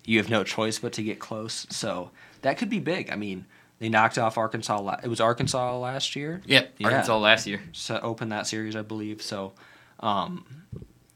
you 0.04 0.18
have 0.18 0.28
no 0.28 0.44
choice 0.44 0.78
but 0.78 0.92
to 0.94 1.02
get 1.02 1.18
close. 1.18 1.66
So 1.70 2.11
that 2.44 2.57
could 2.57 2.70
be 2.70 2.78
big. 2.78 3.11
I 3.11 3.16
mean, 3.16 3.44
they 3.80 3.88
knocked 3.90 4.16
off 4.16 4.38
Arkansas. 4.38 4.80
La- 4.80 5.00
it 5.02 5.09
was 5.09 5.20
Arkansas 5.20 5.76
last 5.78 6.14
year. 6.16 6.40
yep, 6.46 6.72
Yeah. 6.78 6.87
Arkansas 6.87 7.18
last 7.18 7.46
year. 7.46 7.61
to 7.87 8.00
open 8.02 8.28
that 8.30 8.46
series, 8.46 8.76
I 8.76 8.83
believe. 8.83 9.20
So, 9.20 9.52
um, 10.00 10.44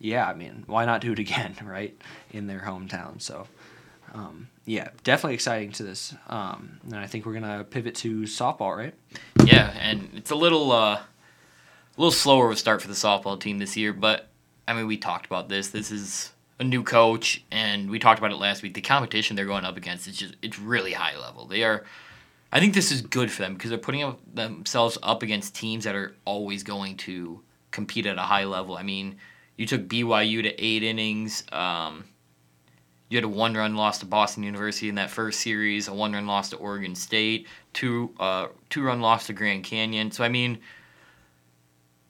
yeah, 0.01 0.27
I 0.29 0.35
mean, 0.35 0.65
why 0.67 0.85
not 0.85 1.01
do 1.01 1.13
it 1.13 1.19
again, 1.27 1.55
right, 1.65 1.97
in 2.31 2.47
their 2.47 2.61
hometown? 2.61 3.23
So, 3.23 3.47
um, 4.13 4.49
yeah, 4.65 4.89
definitely 5.05 5.35
exciting 5.35 5.73
to 5.73 5.83
this. 5.83 6.15
Um, 6.29 6.81
and 6.85 6.97
I 6.97 7.07
think 7.07 7.25
we're 7.27 7.35
gonna 7.35 7.65
pivot 7.65 7.95
to 7.97 8.23
softball, 8.23 8.77
right? 8.77 8.95
Yeah, 9.45 9.73
and 9.79 10.11
it's 10.15 10.31
a 10.31 10.35
little 10.37 10.73
uh, 10.73 10.97
a 10.97 11.05
little 11.97 12.11
slower 12.13 12.47
of 12.47 12.53
a 12.53 12.57
start 12.57 12.83
for 12.83 12.89
the 12.89 12.95
softball 12.95 13.39
team 13.41 13.59
this 13.59 13.77
year, 13.77 13.93
but 13.93 14.29
I 14.67 14.75
mean 14.75 14.87
we 14.87 14.97
talked 14.99 15.27
about 15.27 15.49
this. 15.49 15.69
This 15.69 15.91
is 15.91 16.33
a 16.61 16.65
new 16.65 16.83
coach, 16.83 17.45
and 17.51 17.89
we 17.89 17.99
talked 17.99 18.19
about 18.19 18.33
it 18.33 18.37
last 18.37 18.63
week. 18.63 18.75
The 18.75 18.81
competition 18.81 19.37
they're 19.37 19.47
going 19.47 19.65
up 19.65 19.77
against 19.77 20.07
is 20.09 20.17
just 20.17 20.37
it's 20.43 20.59
really 20.59 20.93
high 20.93 21.17
level. 21.17 21.47
They 21.47 21.65
are. 21.65 21.85
I 22.51 22.61
think 22.61 22.75
this 22.75 22.91
is 22.91 23.03
good 23.03 23.31
for 23.31 23.43
them 23.43 23.55
because 23.55 23.71
they're 23.71 23.79
putting 23.79 24.17
themselves 24.33 24.97
up 25.03 25.23
against 25.23 25.55
teams 25.55 25.85
that 25.85 25.95
are 25.95 26.15
always 26.25 26.63
going 26.63 26.97
to 26.99 27.43
compete 27.71 28.07
at 28.07 28.17
a 28.17 28.23
high 28.23 28.45
level. 28.45 28.77
I 28.77 28.83
mean, 28.83 29.19
you 29.57 29.67
took 29.67 29.87
BYU 29.87 30.43
to 30.43 30.65
eight 30.65 30.83
innings. 30.83 31.45
Um, 31.53 32.05
you 33.11 33.17
had 33.17 33.25
a 33.25 33.29
one-run 33.29 33.75
loss 33.75 33.99
to 33.99 34.07
Boston 34.07 34.43
University 34.43 34.89
in 34.89 34.95
that 34.97 35.11
first 35.11 35.41
series, 35.41 35.89
a 35.89 35.95
one-run 35.95 36.27
loss 36.27 36.51
to 36.51 36.57
Oregon 36.57 36.95
State, 36.95 37.47
two 37.73 38.15
uh, 38.19 38.49
two-run 38.71 39.01
loss 39.01 39.27
to 39.27 39.33
Grand 39.33 39.65
Canyon. 39.65 40.11
So 40.11 40.25
I 40.25 40.29
mean, 40.29 40.59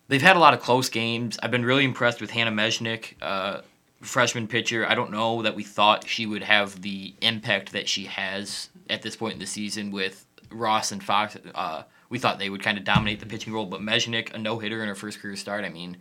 they've 0.08 0.22
had 0.22 0.36
a 0.36 0.40
lot 0.40 0.54
of 0.54 0.60
close 0.60 0.88
games. 0.88 1.38
I've 1.42 1.50
been 1.50 1.64
really 1.64 1.84
impressed 1.84 2.20
with 2.20 2.30
Hannah 2.30 2.52
Meshnick, 2.52 3.14
uh, 3.22 3.60
freshman 4.00 4.46
pitcher. 4.46 4.86
I 4.86 4.94
don't 4.94 5.10
know 5.10 5.42
that 5.42 5.54
we 5.54 5.64
thought 5.64 6.06
she 6.06 6.26
would 6.26 6.42
have 6.42 6.82
the 6.82 7.14
impact 7.20 7.72
that 7.72 7.88
she 7.88 8.04
has 8.04 8.70
at 8.88 9.02
this 9.02 9.16
point 9.16 9.34
in 9.34 9.38
the 9.40 9.46
season 9.46 9.90
with 9.90 10.26
Ross 10.50 10.92
and 10.92 11.02
Fox. 11.02 11.36
Uh, 11.54 11.82
we 12.08 12.18
thought 12.18 12.38
they 12.38 12.50
would 12.50 12.62
kind 12.62 12.78
of 12.78 12.84
dominate 12.84 13.20
the 13.20 13.26
pitching 13.26 13.52
role, 13.52 13.66
but 13.66 13.80
Meshnick, 13.80 14.32
a 14.32 14.38
no-hitter 14.38 14.82
in 14.82 14.88
her 14.88 14.94
first 14.94 15.20
career 15.20 15.36
start. 15.36 15.64
I 15.64 15.68
mean, 15.68 15.98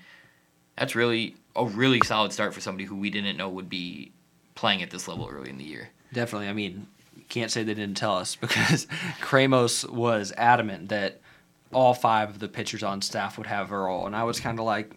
that's 0.77 0.95
really 0.95 1.35
a 1.55 1.65
really 1.65 1.99
solid 2.05 2.31
start 2.31 2.53
for 2.53 2.61
somebody 2.61 2.85
who 2.85 2.95
we 2.95 3.09
didn't 3.09 3.35
know 3.35 3.49
would 3.49 3.69
be 3.69 4.11
playing 4.55 4.83
at 4.83 4.91
this 4.91 5.07
level 5.07 5.27
early 5.29 5.49
in 5.49 5.57
the 5.57 5.63
year. 5.63 5.89
Definitely. 6.13 6.47
I 6.47 6.53
mean, 6.53 6.87
can't 7.29 7.51
say 7.51 7.63
they 7.63 7.73
didn't 7.73 7.97
tell 7.97 8.15
us 8.15 8.35
because 8.41 8.85
Kramos 9.21 9.89
was 9.89 10.31
adamant 10.37 10.89
that 10.89 11.19
all 11.73 11.93
five 11.93 12.29
of 12.29 12.39
the 12.39 12.47
pitchers 12.47 12.83
on 12.83 13.01
staff 13.01 13.37
would 13.37 13.47
have 13.47 13.71
a 13.71 13.77
role, 13.77 14.05
and 14.05 14.15
I 14.15 14.23
was 14.23 14.39
kind 14.39 14.57
of 14.59 14.65
like, 14.65 14.95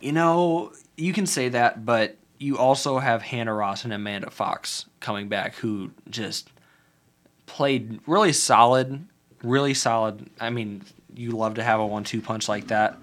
you 0.00 0.12
know, 0.12 0.72
you 0.96 1.12
can 1.12 1.26
say 1.26 1.48
that, 1.50 1.84
but 1.84 2.16
you 2.38 2.58
also 2.58 2.98
have 2.98 3.22
Hannah 3.22 3.54
Ross 3.54 3.84
and 3.84 3.92
Amanda 3.92 4.30
Fox 4.30 4.86
coming 5.00 5.28
back 5.28 5.54
who 5.56 5.90
just 6.10 6.50
played 7.46 8.00
really 8.06 8.32
solid, 8.32 9.06
really 9.42 9.74
solid. 9.74 10.28
I 10.40 10.50
mean, 10.50 10.82
you 11.14 11.30
love 11.30 11.54
to 11.54 11.62
have 11.62 11.80
a 11.80 11.86
one-two 11.86 12.20
punch 12.20 12.48
like 12.48 12.68
that, 12.68 12.98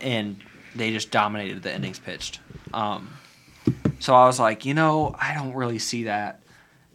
and 0.00 0.40
they 0.74 0.92
just 0.92 1.10
dominated 1.10 1.62
the 1.62 1.74
innings 1.74 1.98
pitched. 1.98 2.40
Um, 2.72 3.10
so 3.98 4.14
I 4.14 4.26
was 4.26 4.38
like, 4.38 4.64
you 4.64 4.74
know, 4.74 5.14
I 5.18 5.34
don't 5.34 5.54
really 5.54 5.78
see 5.78 6.04
that 6.04 6.42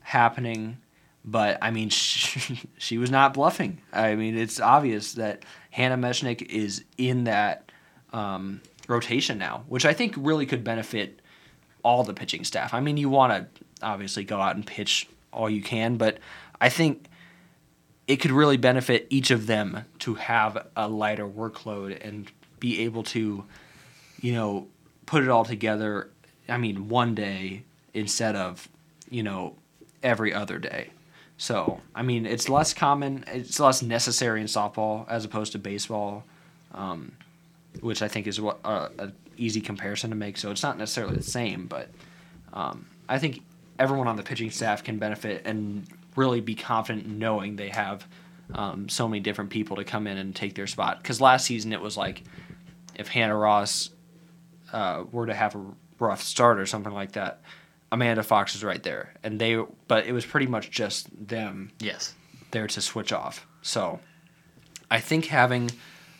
happening. 0.01 0.77
But 1.25 1.57
I 1.61 1.71
mean, 1.71 1.89
she, 1.89 2.61
she 2.77 2.97
was 2.97 3.11
not 3.11 3.33
bluffing. 3.33 3.81
I 3.91 4.15
mean, 4.15 4.37
it's 4.37 4.59
obvious 4.59 5.13
that 5.13 5.43
Hannah 5.71 5.97
Meshnick 5.97 6.43
is 6.43 6.83
in 6.97 7.25
that 7.25 7.71
um, 8.13 8.61
rotation 8.87 9.37
now, 9.37 9.63
which 9.67 9.85
I 9.85 9.93
think 9.93 10.15
really 10.17 10.45
could 10.45 10.63
benefit 10.63 11.21
all 11.83 12.03
the 12.03 12.13
pitching 12.13 12.43
staff. 12.43 12.73
I 12.73 12.79
mean, 12.79 12.97
you 12.97 13.09
want 13.09 13.33
to 13.33 13.63
obviously 13.85 14.23
go 14.23 14.41
out 14.41 14.55
and 14.55 14.65
pitch 14.65 15.07
all 15.31 15.49
you 15.49 15.61
can, 15.61 15.97
but 15.97 16.17
I 16.59 16.69
think 16.69 17.07
it 18.07 18.17
could 18.17 18.31
really 18.31 18.57
benefit 18.57 19.07
each 19.09 19.31
of 19.31 19.47
them 19.47 19.85
to 19.99 20.15
have 20.15 20.67
a 20.75 20.87
lighter 20.87 21.27
workload 21.27 22.05
and 22.05 22.31
be 22.59 22.81
able 22.81 23.03
to, 23.03 23.43
you 24.21 24.33
know, 24.33 24.67
put 25.05 25.23
it 25.23 25.29
all 25.29 25.45
together. 25.45 26.09
I 26.47 26.57
mean, 26.57 26.89
one 26.89 27.15
day 27.15 27.63
instead 27.93 28.35
of, 28.35 28.67
you 29.09 29.23
know, 29.23 29.55
every 30.03 30.33
other 30.33 30.59
day. 30.59 30.89
So, 31.37 31.81
I 31.93 32.01
mean, 32.01 32.25
it's 32.25 32.47
less 32.47 32.73
common, 32.73 33.25
it's 33.27 33.59
less 33.59 33.81
necessary 33.81 34.39
in 34.39 34.47
softball 34.47 35.05
as 35.09 35.25
opposed 35.25 35.51
to 35.51 35.59
baseball, 35.59 36.23
um, 36.73 37.13
which 37.81 38.01
I 38.01 38.07
think 38.07 38.27
is 38.27 38.39
what 38.39 38.59
uh, 38.63 38.89
a 38.99 39.11
easy 39.37 39.61
comparison 39.61 40.09
to 40.11 40.15
make. 40.15 40.37
So 40.37 40.51
it's 40.51 40.63
not 40.63 40.77
necessarily 40.77 41.15
the 41.15 41.23
same, 41.23 41.67
but 41.67 41.89
um, 42.53 42.87
I 43.07 43.19
think 43.19 43.41
everyone 43.79 44.07
on 44.07 44.15
the 44.15 44.23
pitching 44.23 44.51
staff 44.51 44.83
can 44.83 44.97
benefit 44.97 45.43
and 45.45 45.85
really 46.15 46.41
be 46.41 46.55
confident 46.55 47.07
knowing 47.07 47.55
they 47.55 47.69
have 47.69 48.07
um, 48.53 48.87
so 48.89 49.07
many 49.07 49.19
different 49.19 49.49
people 49.49 49.75
to 49.77 49.83
come 49.83 50.07
in 50.07 50.17
and 50.17 50.35
take 50.35 50.55
their 50.55 50.67
spot. 50.67 51.01
Because 51.01 51.19
last 51.19 51.45
season 51.45 51.73
it 51.73 51.81
was 51.81 51.97
like 51.97 52.23
if 52.95 53.07
Hannah 53.07 53.35
Ross 53.35 53.89
uh, 54.71 55.03
were 55.11 55.25
to 55.25 55.33
have 55.33 55.55
a 55.55 55.65
rough 55.99 56.21
start 56.23 56.59
or 56.59 56.65
something 56.65 56.93
like 56.93 57.13
that, 57.13 57.41
Amanda 57.91 58.23
Fox 58.23 58.55
is 58.55 58.63
right 58.63 58.81
there, 58.81 59.13
and 59.23 59.39
they. 59.39 59.63
But 59.87 60.05
it 60.05 60.11
was 60.11 60.25
pretty 60.25 60.47
much 60.47 60.71
just 60.71 61.07
them. 61.27 61.71
Yes. 61.79 62.13
There 62.51 62.67
to 62.67 62.81
switch 62.81 63.13
off. 63.13 63.45
So, 63.61 63.99
I 64.89 64.99
think 64.99 65.25
having 65.25 65.71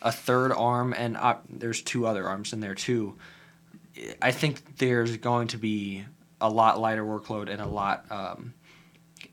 a 0.06 0.12
third 0.12 0.52
arm 0.54 0.94
and 0.96 1.18
uh, 1.18 1.36
there's 1.50 1.82
two 1.82 2.06
other 2.06 2.26
arms 2.30 2.54
in 2.54 2.62
there 2.62 2.76
too. 2.76 3.15
I 4.22 4.32
think 4.32 4.78
there's 4.78 5.18
going 5.18 5.48
to 5.50 5.58
be 5.58 6.06
a 6.39 6.50
lot 6.50 6.80
lighter 6.80 7.04
workload 7.04 7.50
and 7.50 7.60
a 7.60 7.65
lot 7.65 8.06
um, 8.12 8.54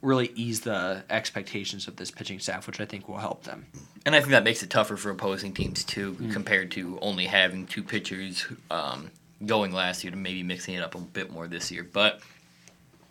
really 0.01 0.33
ease 0.35 0.63
the 0.63 1.05
expectations 1.11 1.89
of 1.89 1.97
this 1.97 2.11
pitching 2.11 2.39
staff, 2.39 2.67
which 2.67 2.81
I 2.81 2.87
think 2.87 3.07
will 3.07 3.19
help 3.19 3.45
them. 3.45 3.67
And 4.07 4.17
I 4.17 4.21
think 4.21 4.31
that 4.31 4.45
makes 4.45 4.63
it 4.63 4.71
tougher 4.71 4.97
for 4.97 5.11
opposing 5.11 5.53
teams 5.53 5.85
too, 5.85 6.15
mm. 6.15 6.33
compared 6.33 6.71
to 6.73 6.99
only 7.03 7.27
having 7.27 7.67
two 7.67 7.83
pitchers 7.83 8.47
um, 8.71 9.11
going 9.45 9.73
last 9.73 10.03
year 10.05 10.11
to 10.11 10.17
maybe 10.17 10.43
mixing 10.43 10.75
it 10.75 10.83
up 10.83 10.95
a 10.95 10.99
bit 10.99 11.31
more 11.31 11.49
this 11.49 11.71
year. 11.71 11.87
But 11.91 12.21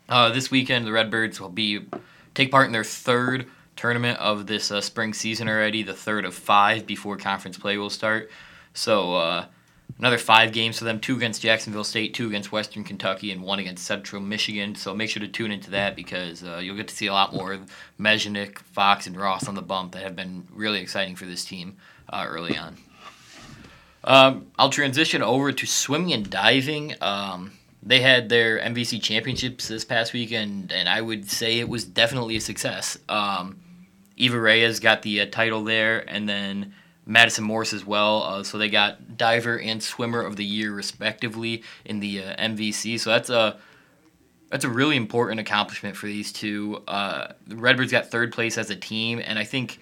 uh, 0.09 0.31
this 0.31 0.49
weekend, 0.49 0.87
the 0.87 0.91
Redbirds 0.91 1.39
will 1.39 1.49
be 1.49 1.81
take 2.33 2.49
part 2.49 2.65
in 2.65 2.71
their 2.71 2.83
third 2.83 3.45
tournament 3.81 4.19
of 4.19 4.45
this 4.45 4.69
uh, 4.69 4.79
spring 4.79 5.11
season 5.11 5.49
already, 5.49 5.81
the 5.81 5.93
third 5.93 6.23
of 6.23 6.35
five 6.35 6.85
before 6.85 7.17
conference 7.17 7.57
play 7.57 7.77
will 7.77 7.89
start. 7.89 8.29
So 8.75 9.15
uh, 9.15 9.45
another 9.97 10.19
five 10.19 10.51
games 10.51 10.77
for 10.77 10.85
them: 10.85 10.99
two 10.99 11.15
against 11.15 11.41
Jacksonville 11.41 11.83
State, 11.83 12.13
two 12.13 12.27
against 12.27 12.51
Western 12.51 12.83
Kentucky, 12.83 13.31
and 13.31 13.41
one 13.41 13.57
against 13.57 13.83
Central 13.83 14.21
Michigan. 14.21 14.75
So 14.75 14.93
make 14.93 15.09
sure 15.09 15.19
to 15.19 15.27
tune 15.27 15.51
into 15.51 15.71
that 15.71 15.95
because 15.95 16.43
uh, 16.43 16.57
you'll 16.57 16.75
get 16.75 16.89
to 16.89 16.95
see 16.95 17.07
a 17.07 17.13
lot 17.13 17.33
more 17.33 17.53
of 17.53 17.71
Meshnick, 17.99 18.59
Fox, 18.59 19.07
and 19.07 19.19
Ross 19.19 19.47
on 19.47 19.55
the 19.55 19.63
bump 19.63 19.93
that 19.93 20.03
have 20.03 20.15
been 20.15 20.47
really 20.53 20.79
exciting 20.79 21.15
for 21.15 21.25
this 21.25 21.43
team 21.43 21.77
uh, 22.09 22.23
early 22.27 22.55
on. 22.55 22.77
Um, 24.03 24.51
I'll 24.59 24.69
transition 24.69 25.23
over 25.23 25.51
to 25.51 25.65
swimming 25.65 26.13
and 26.13 26.29
diving. 26.29 26.93
Um, 27.01 27.53
they 27.81 28.01
had 28.01 28.29
their 28.29 28.59
MVC 28.59 29.01
championships 29.01 29.67
this 29.67 29.83
past 29.83 30.13
weekend, 30.13 30.71
and 30.71 30.87
I 30.87 31.01
would 31.01 31.31
say 31.31 31.57
it 31.57 31.67
was 31.67 31.83
definitely 31.83 32.35
a 32.35 32.41
success. 32.41 32.95
Um, 33.09 33.57
Eva 34.21 34.39
Reyes 34.39 34.79
got 34.79 35.01
the 35.01 35.21
uh, 35.21 35.25
title 35.25 35.63
there, 35.63 36.07
and 36.07 36.29
then 36.29 36.75
Madison 37.07 37.43
Morse 37.43 37.73
as 37.73 37.83
well. 37.83 38.21
Uh, 38.21 38.43
so 38.43 38.59
they 38.59 38.69
got 38.69 39.17
diver 39.17 39.59
and 39.59 39.81
swimmer 39.81 40.21
of 40.21 40.35
the 40.35 40.45
year 40.45 40.71
respectively 40.71 41.63
in 41.85 41.99
the 41.99 42.23
uh, 42.23 42.35
MVC. 42.35 42.99
So 42.99 43.09
that's 43.09 43.31
a 43.31 43.57
that's 44.49 44.63
a 44.63 44.69
really 44.69 44.95
important 44.95 45.39
accomplishment 45.39 45.95
for 45.95 46.05
these 46.05 46.31
two. 46.31 46.83
Uh, 46.87 47.33
the 47.47 47.55
Redbirds 47.55 47.91
got 47.91 48.11
third 48.11 48.31
place 48.31 48.59
as 48.59 48.69
a 48.69 48.75
team, 48.75 49.19
and 49.25 49.39
I 49.39 49.43
think 49.43 49.79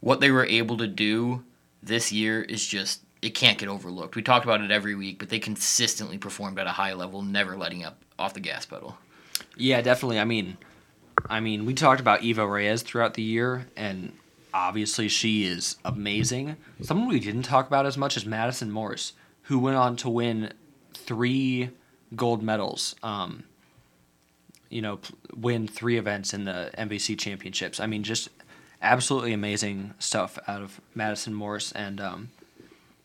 what 0.00 0.20
they 0.20 0.30
were 0.30 0.44
able 0.44 0.76
to 0.76 0.86
do 0.86 1.42
this 1.82 2.12
year 2.12 2.42
is 2.42 2.66
just 2.66 3.00
it 3.22 3.30
can't 3.30 3.56
get 3.56 3.70
overlooked. 3.70 4.16
We 4.16 4.22
talked 4.22 4.44
about 4.44 4.60
it 4.60 4.70
every 4.70 4.94
week, 4.94 5.18
but 5.18 5.30
they 5.30 5.38
consistently 5.38 6.18
performed 6.18 6.58
at 6.58 6.66
a 6.66 6.72
high 6.72 6.92
level, 6.92 7.22
never 7.22 7.56
letting 7.56 7.84
up 7.84 8.02
off 8.18 8.34
the 8.34 8.40
gas 8.40 8.66
pedal. 8.66 8.98
Yeah, 9.56 9.80
definitely. 9.80 10.18
I 10.20 10.24
mean, 10.24 10.58
I 11.28 11.40
mean, 11.40 11.66
we 11.66 11.74
talked 11.74 12.00
about 12.00 12.22
Eva 12.22 12.46
Reyes 12.46 12.82
throughout 12.82 13.14
the 13.14 13.22
year, 13.22 13.66
and 13.76 14.12
obviously 14.52 15.08
she 15.08 15.44
is 15.44 15.76
amazing. 15.84 16.56
Someone 16.82 17.08
we 17.08 17.20
didn't 17.20 17.42
talk 17.42 17.66
about 17.66 17.86
as 17.86 17.96
much 17.96 18.16
is 18.16 18.24
Madison 18.24 18.70
Morse, 18.70 19.12
who 19.42 19.58
went 19.58 19.76
on 19.76 19.96
to 19.96 20.08
win 20.08 20.52
three 20.94 21.70
gold 22.14 22.42
medals. 22.42 22.94
Um, 23.02 23.44
you 24.68 24.80
know, 24.80 25.00
win 25.34 25.66
three 25.66 25.98
events 25.98 26.32
in 26.32 26.44
the 26.44 26.70
MVC 26.78 27.18
championships. 27.18 27.80
I 27.80 27.86
mean, 27.86 28.04
just 28.04 28.28
absolutely 28.80 29.32
amazing 29.32 29.94
stuff 29.98 30.38
out 30.46 30.62
of 30.62 30.80
Madison 30.94 31.34
Morse, 31.34 31.72
and 31.72 32.00
um, 32.00 32.30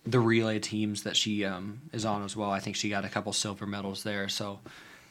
the 0.06 0.20
relay 0.20 0.60
teams 0.60 1.04
that 1.04 1.18
she 1.18 1.44
um, 1.44 1.82
is 1.92 2.06
on 2.06 2.24
as 2.24 2.36
well. 2.36 2.52
I 2.52 2.60
think 2.60 2.76
she 2.76 2.90
got 2.90 3.04
a 3.04 3.10
couple 3.10 3.34
silver 3.34 3.66
medals 3.66 4.04
there. 4.04 4.30
So 4.30 4.60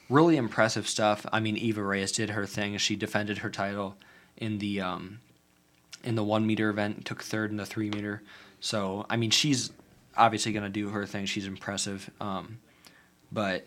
really 0.09 0.37
impressive 0.37 0.89
stuff. 0.89 1.27
I 1.33 1.41
mean, 1.41 1.57
Eva 1.57 1.83
Reyes 1.83 2.13
did 2.13 2.31
her 2.31 2.47
thing. 2.47 2.77
She 2.79 2.97
defended 2.97 3.39
her 3.39 3.51
title 3.51 3.97
in 4.37 4.59
the 4.59 4.81
um, 4.81 5.21
in 6.03 6.15
the 6.15 6.25
one 6.25 6.47
meter 6.47 6.69
event, 6.71 7.05
took 7.05 7.23
third 7.23 7.51
in 7.51 7.57
the 7.57 7.67
three 7.67 7.91
meter. 7.91 8.23
So 8.61 9.07
I 9.09 9.17
mean, 9.17 9.31
she's 9.31 9.71
obviously 10.17 10.53
going 10.53 10.65
to 10.65 10.71
do 10.71 10.89
her 10.91 11.07
thing. 11.07 11.27
She's 11.27 11.47
impressive, 11.47 12.11
um, 12.21 12.59
but 13.33 13.67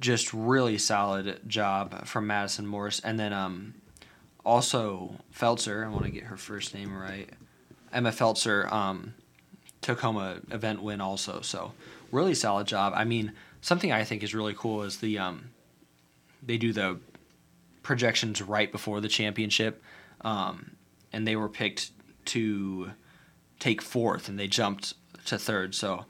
just 0.00 0.32
really 0.32 0.78
solid 0.78 1.40
job 1.46 2.06
from 2.06 2.26
Madison 2.26 2.66
Morse. 2.66 3.00
And 3.00 3.18
then 3.18 3.32
um, 3.32 3.74
also 4.44 5.16
Feltzer. 5.32 5.84
I 5.84 5.88
want 5.88 6.04
to 6.04 6.10
get 6.10 6.24
her 6.24 6.36
first 6.36 6.74
name 6.74 6.96
right. 6.96 7.28
Emma 7.92 8.10
Feltzer. 8.10 8.70
Um, 8.72 9.14
took 9.82 10.00
home 10.00 10.16
a 10.16 10.40
event 10.50 10.82
win 10.82 11.00
also. 11.00 11.42
So 11.42 11.72
really 12.10 12.34
solid 12.34 12.66
job. 12.66 12.94
I 12.96 13.04
mean, 13.04 13.32
something 13.62 13.90
I 13.90 14.04
think 14.04 14.22
is 14.22 14.34
really 14.34 14.54
cool 14.54 14.82
is 14.82 14.98
the 14.98 15.18
um, 15.18 15.50
they 16.42 16.58
do 16.58 16.74
the 16.74 16.98
projections 17.82 18.42
right 18.42 18.70
before 18.70 19.00
the 19.00 19.08
championship, 19.08 19.82
um, 20.20 20.76
and 21.12 21.26
they 21.26 21.36
were 21.36 21.48
picked 21.48 21.92
to 22.26 22.90
take 23.58 23.80
fourth, 23.80 24.28
and 24.28 24.38
they 24.38 24.48
jumped 24.48 24.94
to 25.26 25.38
third. 25.38 25.74
So 25.74 26.04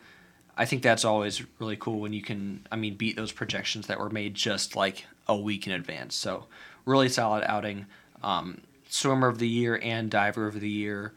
I 0.56 0.64
think 0.64 0.82
that's 0.82 1.04
always 1.04 1.42
really 1.60 1.76
cool 1.76 2.00
when 2.00 2.12
you 2.12 2.22
can, 2.22 2.66
I 2.72 2.76
mean, 2.76 2.96
beat 2.96 3.16
those 3.16 3.32
projections 3.32 3.86
that 3.86 4.00
were 4.00 4.10
made 4.10 4.34
just 4.34 4.74
like 4.74 5.06
a 5.28 5.36
week 5.36 5.66
in 5.66 5.72
advance. 5.72 6.14
So 6.14 6.46
really 6.84 7.08
solid 7.08 7.44
outing. 7.46 7.86
Um, 8.22 8.62
swimmer 8.88 9.28
of 9.28 9.38
the 9.38 9.48
year 9.48 9.78
and 9.82 10.10
diver 10.10 10.46
of 10.46 10.60
the 10.60 10.68
year. 10.68 11.12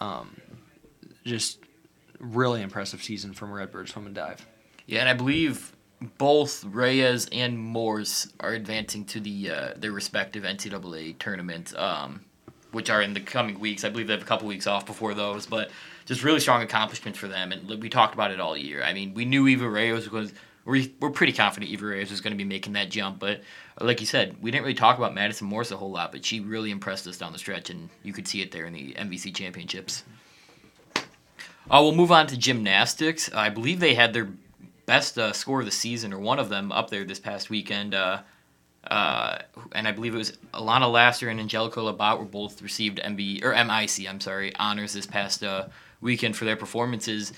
Um, 0.00 0.40
just 1.24 1.58
really 2.18 2.62
impressive 2.62 3.02
season 3.02 3.32
from 3.32 3.52
Redbird 3.52 3.88
Swim 3.88 4.06
and 4.06 4.14
Dive. 4.14 4.46
Yeah, 4.86 5.00
and 5.00 5.08
I 5.08 5.14
believe 5.14 5.74
both 6.18 6.64
Reyes 6.64 7.28
and 7.32 7.58
Morse 7.58 8.28
are 8.40 8.52
advancing 8.52 9.04
to 9.06 9.20
the 9.20 9.50
uh, 9.50 9.68
their 9.76 9.92
respective 9.92 10.44
NCAA 10.44 11.18
tournaments, 11.18 11.74
um, 11.76 12.24
which 12.72 12.90
are 12.90 13.02
in 13.02 13.14
the 13.14 13.20
coming 13.20 13.58
weeks. 13.58 13.84
I 13.84 13.88
believe 13.88 14.06
they 14.06 14.12
have 14.14 14.22
a 14.22 14.26
couple 14.26 14.46
weeks 14.46 14.66
off 14.66 14.86
before 14.86 15.14
those, 15.14 15.46
but 15.46 15.70
just 16.04 16.22
really 16.22 16.40
strong 16.40 16.62
accomplishments 16.62 17.18
for 17.18 17.28
them. 17.28 17.52
And 17.52 17.82
we 17.82 17.88
talked 17.88 18.14
about 18.14 18.30
it 18.30 18.40
all 18.40 18.56
year. 18.56 18.82
I 18.82 18.92
mean, 18.92 19.14
we 19.14 19.24
knew 19.24 19.48
Eva 19.48 19.68
Reyes 19.68 20.10
was. 20.10 20.32
We're, 20.66 20.86
we're 20.98 21.10
pretty 21.10 21.34
confident 21.34 21.70
Eva 21.70 21.84
Reyes 21.84 22.10
was 22.10 22.22
going 22.22 22.32
to 22.32 22.38
be 22.38 22.44
making 22.44 22.72
that 22.72 22.88
jump, 22.88 23.18
but 23.18 23.42
like 23.82 24.00
you 24.00 24.06
said, 24.06 24.34
we 24.40 24.50
didn't 24.50 24.62
really 24.64 24.72
talk 24.72 24.96
about 24.96 25.12
Madison 25.12 25.46
Morse 25.46 25.70
a 25.70 25.76
whole 25.76 25.90
lot, 25.90 26.10
but 26.10 26.24
she 26.24 26.40
really 26.40 26.70
impressed 26.70 27.06
us 27.06 27.18
down 27.18 27.34
the 27.34 27.38
stretch, 27.38 27.68
and 27.68 27.90
you 28.02 28.14
could 28.14 28.26
see 28.26 28.40
it 28.40 28.50
there 28.50 28.64
in 28.64 28.72
the 28.72 28.94
MVC 28.94 29.34
championships. 29.34 30.04
Uh, 30.96 31.80
we'll 31.82 31.94
move 31.94 32.10
on 32.10 32.26
to 32.28 32.38
gymnastics. 32.38 33.30
I 33.34 33.50
believe 33.50 33.78
they 33.78 33.92
had 33.92 34.14
their 34.14 34.28
best 34.86 35.18
uh, 35.18 35.32
score 35.32 35.60
of 35.60 35.66
the 35.66 35.72
season, 35.72 36.12
or 36.12 36.18
one 36.18 36.38
of 36.38 36.48
them, 36.48 36.72
up 36.72 36.90
there 36.90 37.04
this 37.04 37.18
past 37.18 37.50
weekend. 37.50 37.94
Uh, 37.94 38.22
uh, 38.90 39.38
and 39.72 39.88
I 39.88 39.92
believe 39.92 40.14
it 40.14 40.18
was 40.18 40.32
Alana 40.52 40.90
Lasser 40.90 41.28
and 41.28 41.40
Angelica 41.40 41.80
Labat 41.80 42.18
were 42.18 42.24
both 42.24 42.60
received 42.60 42.98
MB 42.98 43.42
or 43.42 43.52
MIC, 43.52 44.08
I'm 44.08 44.20
sorry, 44.20 44.54
honors 44.56 44.92
this 44.92 45.06
past 45.06 45.42
uh, 45.42 45.68
weekend 46.00 46.36
for 46.36 46.44
their 46.44 46.56
performances. 46.56 47.32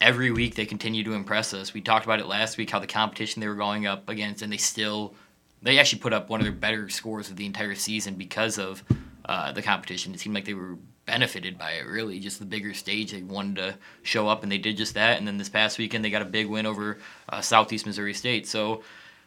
Every 0.00 0.30
week 0.30 0.54
they 0.54 0.66
continue 0.66 1.02
to 1.04 1.12
impress 1.12 1.52
us. 1.52 1.74
We 1.74 1.80
talked 1.80 2.04
about 2.04 2.20
it 2.20 2.26
last 2.26 2.56
week 2.56 2.70
how 2.70 2.78
the 2.78 2.86
competition 2.86 3.40
they 3.40 3.48
were 3.48 3.54
going 3.54 3.86
up 3.86 4.08
against, 4.08 4.42
and 4.42 4.52
they 4.52 4.56
still 4.56 5.14
they 5.62 5.78
actually 5.78 5.98
put 5.98 6.12
up 6.12 6.30
one 6.30 6.40
of 6.40 6.44
their 6.44 6.54
better 6.54 6.88
scores 6.88 7.30
of 7.30 7.36
the 7.36 7.44
entire 7.44 7.74
season 7.74 8.14
because 8.14 8.58
of 8.58 8.82
uh, 9.26 9.52
the 9.52 9.62
competition. 9.62 10.14
It 10.14 10.20
seemed 10.20 10.34
like 10.34 10.46
they 10.46 10.54
were 10.54 10.78
benefited 11.10 11.58
by 11.58 11.72
it 11.72 11.86
really 11.88 12.20
just 12.20 12.38
the 12.38 12.44
bigger 12.44 12.72
stage. 12.72 13.10
They 13.10 13.22
wanted 13.22 13.56
to 13.56 13.74
show 14.04 14.28
up 14.28 14.44
and 14.44 14.52
they 14.52 14.58
did 14.58 14.76
just 14.76 14.94
that 14.94 15.18
and 15.18 15.26
then 15.26 15.38
this 15.38 15.48
past 15.48 15.76
weekend 15.76 16.04
they 16.04 16.10
got 16.10 16.22
a 16.22 16.26
big 16.26 16.46
win 16.46 16.66
over 16.66 16.98
uh, 17.28 17.40
southeast 17.40 17.84
missouri 17.84 18.14
state. 18.14 18.46
So 18.46 18.84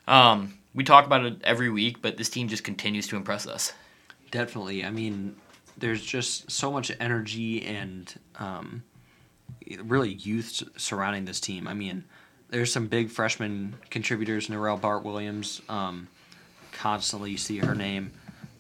um, 0.08 0.58
we 0.74 0.86
talk 0.86 1.06
about 1.06 1.26
it 1.26 1.42
every 1.44 1.70
week 1.70 2.02
but 2.02 2.16
this 2.16 2.30
team 2.30 2.48
just 2.48 2.64
continues 2.64 3.06
to 3.08 3.18
impress 3.18 3.46
us. 3.46 3.74
Definitely. 4.32 4.86
I 4.86 4.92
mean 4.92 5.36
there's 5.78 6.02
just 6.02 6.50
so 6.50 6.72
much 6.72 6.90
energy 7.02 7.66
and 7.66 8.14
um, 8.38 8.84
really 9.84 10.14
youth 10.14 10.64
surrounding 10.78 11.26
this 11.26 11.42
team. 11.42 11.68
I 11.68 11.74
mean 11.74 12.06
there's 12.50 12.72
some 12.72 12.88
big 12.88 13.10
freshman 13.10 13.76
contributors 13.90 14.48
Narelle 14.48 14.80
bart 14.80 15.04
williams 15.04 15.62
um, 15.68 16.08
constantly 16.72 17.36
see 17.36 17.58
her 17.58 17.76
name 17.76 18.14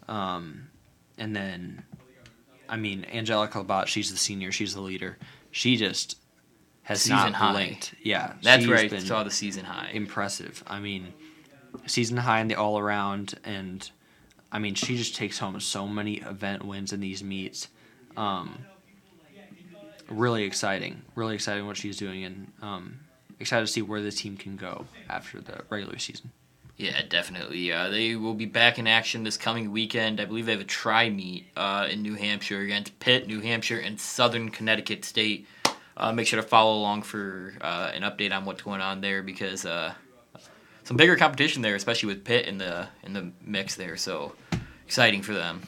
um, 0.10 0.68
and 1.18 1.34
then 1.34 1.86
I 2.70 2.78
mean, 2.78 3.06
Angelica 3.12 3.64
Labat, 3.64 3.88
she's 3.88 4.12
the 4.12 4.18
senior, 4.18 4.52
she's 4.52 4.74
the 4.74 4.82
leader. 4.82 5.18
She 5.52 5.76
just 5.78 6.18
has 6.84 7.02
Season 7.02 7.16
not 7.18 7.34
high. 7.34 7.52
blinked. 7.54 7.96
Yeah, 8.04 8.34
That's 8.42 8.68
where 8.68 8.78
I 8.78 8.88
saw 9.00 9.24
the 9.24 9.32
season 9.32 9.66
high. 9.66 9.90
impressive. 9.94 10.64
I 10.68 10.80
mean, 10.80 11.14
season 11.86 12.18
high 12.18 12.40
in 12.42 12.48
the 12.48 12.56
all 12.56 12.78
around, 12.80 13.36
and 13.44 13.90
I 14.52 14.60
mean, 14.60 14.76
she 14.76 14.98
just 14.98 15.16
takes 15.16 15.38
home 15.40 15.60
so 15.60 15.88
many 15.88 16.16
event 16.16 16.66
wins 16.66 16.92
in 16.94 17.00
these 17.00 17.24
meets. 17.24 17.68
Um, 18.18 18.66
really 20.10 20.44
exciting, 20.44 21.02
really 21.16 21.36
exciting 21.36 21.66
what 21.66 21.78
she's 21.78 21.98
doing, 21.98 22.24
and 22.24 22.52
um, 22.62 23.00
excited 23.40 23.66
to 23.66 23.72
see 23.72 23.82
where 23.82 24.02
the 24.02 24.12
team 24.12 24.38
can 24.38 24.56
go 24.56 24.86
after 25.10 25.40
the 25.42 25.62
regular 25.70 25.98
season. 26.00 26.32
Yeah, 26.78 27.02
definitely. 27.08 27.72
Uh, 27.72 27.90
they 27.90 28.16
will 28.16 28.34
be 28.34 28.48
back 28.48 28.80
in 28.80 28.88
action 28.88 29.24
this 29.24 29.38
coming 29.38 29.72
weekend. 29.72 30.20
I 30.20 30.26
believe 30.26 30.48
they 30.48 30.54
have 30.54 30.62
a 30.62 30.66
try 30.66 31.10
meet 31.10 31.46
uh, 31.56 31.88
in 31.90 32.02
New 32.02 32.16
Hampshire 32.16 32.62
against 32.62 33.00
Pitt, 33.00 33.28
New 33.28 33.42
Hampshire, 33.42 33.78
and 33.78 34.00
Southern 34.00 34.50
Connecticut 34.50 35.06
State. 35.06 35.48
Uh, 35.96 36.12
make 36.12 36.26
sure 36.26 36.42
to 36.42 36.48
follow 36.48 36.76
along 36.80 37.04
for 37.04 37.54
uh, 37.62 37.92
an 37.94 38.02
update 38.02 38.36
on 38.36 38.46
what's 38.46 38.64
going 38.64 38.82
on 38.82 39.02
there 39.02 39.22
because 39.22 39.66
uh, 39.66 39.94
some 40.84 40.98
bigger 40.98 41.16
competition 41.16 41.62
there, 41.62 41.76
especially 41.76 42.08
with 42.08 42.24
Pitt 42.24 42.48
in 42.48 42.58
the 42.58 42.88
in 43.04 43.14
the 43.14 43.32
mix 43.46 43.76
there. 43.76 43.96
So 43.96 44.34
exciting 44.86 45.22
for 45.22 45.34
them. 45.34 45.62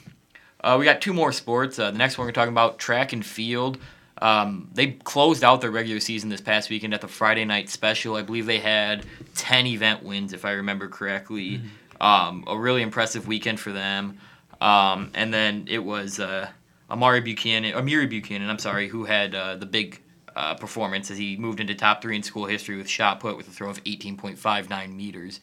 Uh, 0.59 0.77
we 0.79 0.85
got 0.85 0.99
two 1.01 1.13
more 1.13 1.31
sports. 1.31 1.75
The 1.75 1.91
next 1.91 2.17
one 2.17 2.25
we're 2.25 2.31
talking 2.31 2.51
about 2.51 2.79
track 2.79 3.13
and 3.13 3.23
field. 3.23 3.77
Um, 4.21 4.69
they 4.73 4.91
closed 4.91 5.43
out 5.43 5.61
their 5.61 5.71
regular 5.71 5.99
season 5.99 6.29
this 6.29 6.41
past 6.41 6.69
weekend 6.69 6.93
at 6.93 7.01
the 7.01 7.07
Friday 7.07 7.45
night 7.45 7.69
special. 7.69 8.15
I 8.15 8.21
believe 8.21 8.45
they 8.45 8.59
had 8.59 9.05
10 9.35 9.67
event 9.67 10.03
wins, 10.03 10.33
if 10.33 10.45
I 10.45 10.51
remember 10.51 10.87
correctly. 10.87 11.61
Um, 11.99 12.43
a 12.47 12.57
really 12.57 12.81
impressive 12.81 13.27
weekend 13.27 13.59
for 13.59 13.71
them. 13.71 14.19
Um, 14.61 15.11
and 15.13 15.33
then 15.33 15.65
it 15.69 15.79
was 15.79 16.19
uh, 16.19 16.49
Amari 16.89 17.21
Buchanan, 17.21 17.73
Amiri 17.73 18.09
Buchanan, 18.09 18.49
I'm 18.49 18.59
sorry, 18.59 18.87
who 18.87 19.05
had 19.05 19.35
uh, 19.35 19.55
the 19.55 19.65
big 19.65 20.01
uh, 20.35 20.55
performance 20.55 21.09
as 21.11 21.17
he 21.17 21.37
moved 21.37 21.59
into 21.59 21.75
top 21.75 22.01
three 22.01 22.15
in 22.15 22.23
school 22.23 22.45
history 22.45 22.77
with 22.77 22.87
shot 22.87 23.19
put 23.19 23.37
with 23.37 23.47
a 23.47 23.51
throw 23.51 23.69
of 23.69 23.83
18.59 23.83 24.93
meters. 24.93 25.39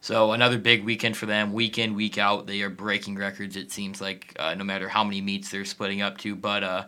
So 0.00 0.32
another 0.32 0.58
big 0.58 0.84
weekend 0.84 1.16
for 1.16 1.26
them. 1.26 1.52
Week 1.52 1.76
in, 1.76 1.94
week 1.94 2.16
out, 2.16 2.46
they 2.46 2.62
are 2.62 2.70
breaking 2.70 3.16
records. 3.16 3.56
It 3.56 3.70
seems 3.70 4.00
like 4.00 4.34
uh, 4.38 4.54
no 4.54 4.64
matter 4.64 4.88
how 4.88 5.04
many 5.04 5.20
meets 5.20 5.50
they're 5.50 5.66
splitting 5.66 6.00
up 6.00 6.16
to, 6.18 6.34
but 6.34 6.64
uh, 6.64 6.84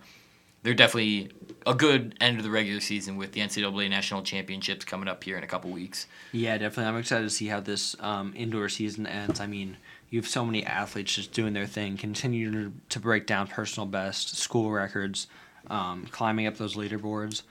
they're 0.63 0.75
definitely 0.75 1.31
a 1.67 1.75
good 1.75 2.17
end 2.21 2.39
of 2.39 2.45
the 2.45 2.51
regular 2.51 2.81
season 2.81 3.17
with 3.17 3.33
the 3.33 3.41
NCAA 3.41 3.89
national 3.91 4.23
championships 4.23 4.85
coming 4.85 5.09
up 5.09 5.23
here 5.23 5.37
in 5.37 5.45
a 5.45 5.47
couple 5.47 5.71
weeks. 5.71 6.07
Yeah, 6.33 6.59
definitely. 6.59 6.93
I'm 6.93 6.99
excited 6.99 7.25
to 7.25 7.31
see 7.31 7.47
how 7.47 7.61
this 7.61 7.97
um, 8.01 8.33
indoor 8.37 8.69
season 8.69 9.07
ends. 9.07 9.41
I 9.41 9.47
mean, 9.47 9.77
you 10.11 10.19
have 10.21 10.29
so 10.29 10.45
many 10.45 10.65
athletes 10.65 11.15
just 11.15 11.33
doing 11.33 11.53
their 11.53 11.67
thing, 11.67 11.97
continuing 11.97 12.81
to 12.89 13.01
break 13.01 13.27
down 13.27 13.47
personal 13.47 13.87
best, 13.87 14.37
school 14.37 14.71
records, 14.71 15.27
um, 15.69 16.07
climbing 16.11 16.47
up 16.47 16.57
those 16.57 16.75
leaderboards. 16.75 17.43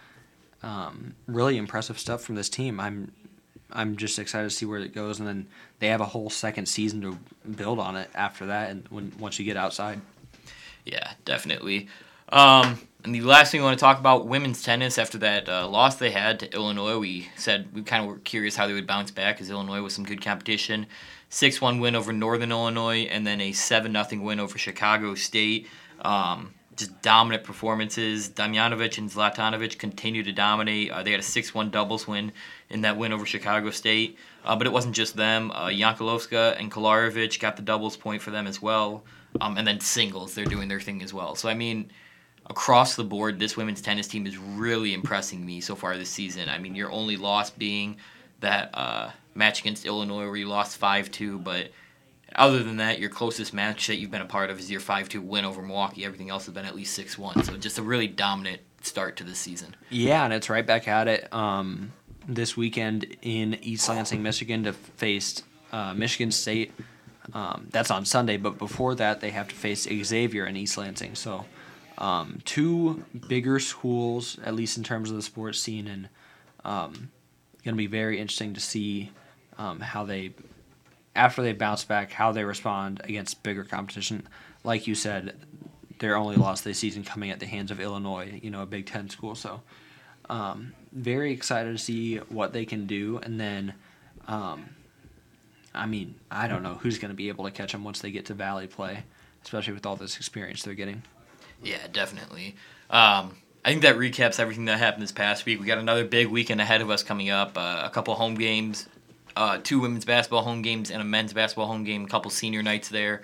Um, 0.64 1.16
really 1.26 1.58
impressive 1.58 1.98
stuff 1.98 2.22
from 2.22 2.36
this 2.36 2.50
team. 2.50 2.80
I'm 2.80 3.12
I'm 3.74 3.96
just 3.96 4.20
excited 4.20 4.50
to 4.50 4.56
see 4.56 4.66
where 4.66 4.80
it 4.80 4.94
goes, 4.94 5.20
and 5.20 5.28
then 5.28 5.48
they 5.80 5.88
have 5.88 6.02
a 6.02 6.06
whole 6.06 6.30
second 6.30 6.68
season 6.68 7.02
to 7.02 7.18
build 7.50 7.80
on 7.80 7.96
it 7.96 8.10
after 8.14 8.46
that, 8.48 8.70
and 8.70 8.86
when 8.90 9.12
once 9.18 9.40
you 9.40 9.46
get 9.46 9.58
outside. 9.58 10.02
Yeah, 10.86 11.14
definitely. 11.26 11.88
Um, 12.30 12.80
and 13.04 13.16
the 13.16 13.22
last 13.22 13.52
thing 13.52 13.62
I 13.62 13.64
want 13.64 13.78
to 13.78 13.84
talk 13.84 14.00
about 14.00 14.28
women's 14.28 14.62
tennis 14.62 14.98
after 14.98 15.18
that 15.20 15.50
uh, 15.50 15.68
loss 15.68 15.96
they 15.96 16.12
had 16.12 16.40
to 16.42 16.54
Illinois. 16.54 16.98
We 16.98 17.30
said 17.36 17.74
we 17.74 17.82
kind 17.82 18.04
of 18.04 18.10
were 18.10 18.20
curious 18.20 18.56
how 18.56 18.68
they 18.68 18.74
would 18.74 18.88
bounce 18.88 19.12
back 19.12 19.36
because 19.36 19.50
Illinois 19.50 19.82
was 19.82 19.94
some 19.94 20.06
good 20.06 20.22
competition. 20.24 20.86
6 21.30 21.62
1 21.62 21.80
win 21.80 21.96
over 21.96 22.14
Northern 22.14 22.52
Illinois 22.52 23.04
and 23.04 23.26
then 23.26 23.42
a 23.42 23.52
7 23.54 23.92
0 23.92 24.22
win 24.22 24.40
over 24.40 24.58
Chicago 24.58 25.16
State. 25.16 25.68
Um, 26.02 26.54
just 26.76 27.02
dominant 27.02 27.44
performances. 27.44 28.30
Damjanovic 28.30 28.98
and 28.98 29.10
Zlatanovic 29.10 29.78
continue 29.78 30.24
to 30.24 30.32
dominate. 30.32 30.92
Uh, 30.92 31.04
they 31.04 31.12
had 31.12 31.20
a 31.20 31.24
6 31.24 31.56
1 31.56 31.70
doubles 31.70 32.08
win 32.08 32.32
in 32.70 32.82
that 32.82 32.98
win 32.98 33.14
over 33.14 33.26
Chicago 33.26 33.72
State. 33.72 34.18
Uh, 34.46 34.56
but 34.56 34.68
it 34.68 34.74
wasn't 34.74 34.96
just 34.96 35.16
them. 35.16 35.52
Uh, 35.52 35.68
Yankolovska 35.68 36.60
and 36.60 36.72
Kolarovic 36.72 37.40
got 37.40 37.56
the 37.56 37.62
doubles 37.62 37.98
point 37.98 38.22
for 38.22 38.32
them 38.32 38.46
as 38.46 38.62
well. 38.62 39.04
Um, 39.40 39.58
and 39.58 39.66
then 39.66 39.80
singles, 39.80 40.36
they're 40.36 40.46
doing 40.46 40.68
their 40.68 40.82
thing 40.82 41.02
as 41.02 41.14
well. 41.14 41.36
So, 41.36 41.48
I 41.48 41.54
mean, 41.54 41.90
across 42.48 42.96
the 42.96 43.04
board, 43.04 43.40
this 43.40 43.56
women's 43.56 43.82
tennis 43.82 44.08
team 44.08 44.26
is 44.26 44.38
really 44.38 44.94
impressing 44.94 45.46
me 45.46 45.62
so 45.62 45.76
far 45.76 45.98
this 45.98 46.10
season. 46.10 46.50
I 46.50 46.58
mean, 46.58 46.76
your 46.76 46.92
only 46.92 47.18
loss 47.18 47.50
being 47.50 47.98
that 48.40 48.70
uh, 48.74 49.12
match 49.36 49.62
against 49.62 49.86
Illinois 49.86 50.26
where 50.26 50.36
you 50.36 50.48
lost 50.48 50.78
5 50.78 51.12
2, 51.12 51.40
but 51.40 51.72
other 52.36 52.64
than 52.64 52.78
that, 52.78 53.00
your 53.00 53.10
closest 53.10 53.54
match 53.54 53.88
that 53.88 53.98
you've 53.98 54.12
been 54.12 54.22
a 54.22 54.26
part 54.26 54.50
of 54.50 54.60
is 54.60 54.72
your 54.72 54.80
5 54.80 55.10
2 55.10 55.22
win 55.22 55.46
over 55.46 55.62
Milwaukee. 55.62 56.06
Everything 56.06 56.30
else 56.30 56.46
has 56.46 56.54
been 56.54 56.66
at 56.66 56.76
least 56.76 56.94
6 56.96 57.18
1. 57.18 57.44
So, 57.44 57.58
just 57.58 57.78
a 57.78 57.82
really 57.82 58.08
dominant 58.08 58.62
start 58.82 59.18
to 59.18 59.24
the 59.24 59.36
season. 59.36 59.76
Yeah, 59.90 60.24
and 60.24 60.34
it's 60.34 60.50
right 60.50 60.66
back 60.66 60.88
at 60.88 61.08
it 61.08 61.32
um, 61.34 61.92
this 62.28 62.56
weekend 62.56 63.18
in 63.22 63.56
East 63.62 63.88
Lansing, 63.90 64.24
Michigan, 64.24 64.64
to 64.64 64.74
face 64.74 65.44
uh, 65.72 65.94
Michigan 65.94 66.32
State. 66.32 66.74
Um, 67.34 67.68
that's 67.70 67.92
on 67.92 68.06
Sunday, 68.06 68.38
but 68.38 68.58
before 68.58 68.96
that, 68.96 69.22
they 69.22 69.30
have 69.30 69.48
to 69.50 69.56
face 69.56 69.84
Xavier 69.84 70.46
in 70.46 70.56
East 70.56 70.78
Lansing. 70.78 71.16
So, 71.16 71.46
um, 72.02 72.42
two 72.46 73.06
bigger 73.28 73.60
schools, 73.60 74.40
at 74.44 74.56
least 74.56 74.76
in 74.76 74.84
terms 74.84 75.12
of 75.12 75.16
the 75.16 75.22
sports 75.22 75.60
scene, 75.60 75.88
and 75.88 76.10
um, 76.66 77.12
going 77.64 77.76
to 77.76 77.78
be 77.78 77.86
very 77.86 78.20
interesting 78.20 78.56
to 78.56 78.60
see 78.60 79.12
um, 79.60 79.80
how 79.80 80.04
they, 80.04 80.34
after 81.16 81.44
they 81.44 81.54
bounce 81.54 81.84
back, 81.84 82.12
how 82.12 82.32
they 82.32 82.44
respond 82.44 83.02
against 83.04 83.44
bigger 83.44 83.64
competition. 83.64 84.28
Like 84.64 84.88
you 84.88 84.96
said, 84.96 85.36
their 86.00 86.16
only 86.16 86.38
loss 86.38 86.62
this 86.62 86.80
season 86.80 87.04
coming 87.04 87.30
at 87.30 87.40
the 87.40 87.46
hands 87.46 87.70
of 87.70 87.80
Illinois, 87.80 88.40
you 88.42 88.50
know, 88.50 88.64
a 88.64 88.66
Big 88.66 88.88
Ten 88.88 89.08
school. 89.08 89.36
So, 89.36 89.62
um, 90.28 90.74
very 90.92 91.32
excited 91.32 91.72
to 91.72 91.78
see 91.78 92.18
what 92.18 92.52
they 92.52 92.66
can 92.66 92.88
do, 92.88 93.20
and 93.24 93.40
then. 93.40 93.74
Um, 94.28 94.66
I 95.74 95.86
mean, 95.86 96.16
I 96.30 96.50
don't 96.50 96.64
know 96.64 96.74
who's 96.74 97.00
going 97.00 97.12
to 97.12 97.16
be 97.16 97.30
able 97.30 97.46
to 97.46 97.52
catch 97.52 97.72
them 97.72 97.86
once 97.86 98.02
they 98.02 98.12
get 98.12 98.26
to 98.26 98.34
Valley 98.34 98.68
play, 98.68 99.04
especially 99.42 99.72
with 99.72 99.86
all 99.86 99.96
this 99.96 100.18
experience 100.18 100.64
they're 100.64 100.74
getting. 100.74 101.02
Yeah, 101.64 101.86
definitely. 101.92 102.56
Um, 102.90 103.38
I 103.64 103.70
think 103.70 103.84
that 103.84 103.96
recaps 103.96 104.40
everything 104.40 104.66
that 104.66 104.80
happened 104.80 105.04
this 105.04 105.12
past 105.12 105.46
week. 105.46 105.60
We 105.60 105.68
got 105.68 105.78
another 105.78 106.04
big 106.04 106.28
weekend 106.28 106.60
ahead 106.60 106.82
of 106.82 106.90
us 106.90 107.04
coming 107.04 107.30
up. 107.30 107.58
Uh, 107.58 107.84
a 107.84 107.90
couple 107.90 108.16
home 108.16 108.36
games, 108.36 108.88
uh, 109.36 109.60
two 109.64 109.80
women's 109.80 110.06
basketball 110.06 110.42
home 110.44 110.62
games, 110.62 110.90
and 110.90 111.02
a 111.02 111.06
men's 111.06 111.34
basketball 111.34 111.68
home 111.68 111.84
game. 111.84 112.04
A 112.04 112.08
couple 112.08 112.32
senior 112.32 112.64
nights 112.64 112.90
there. 112.90 113.22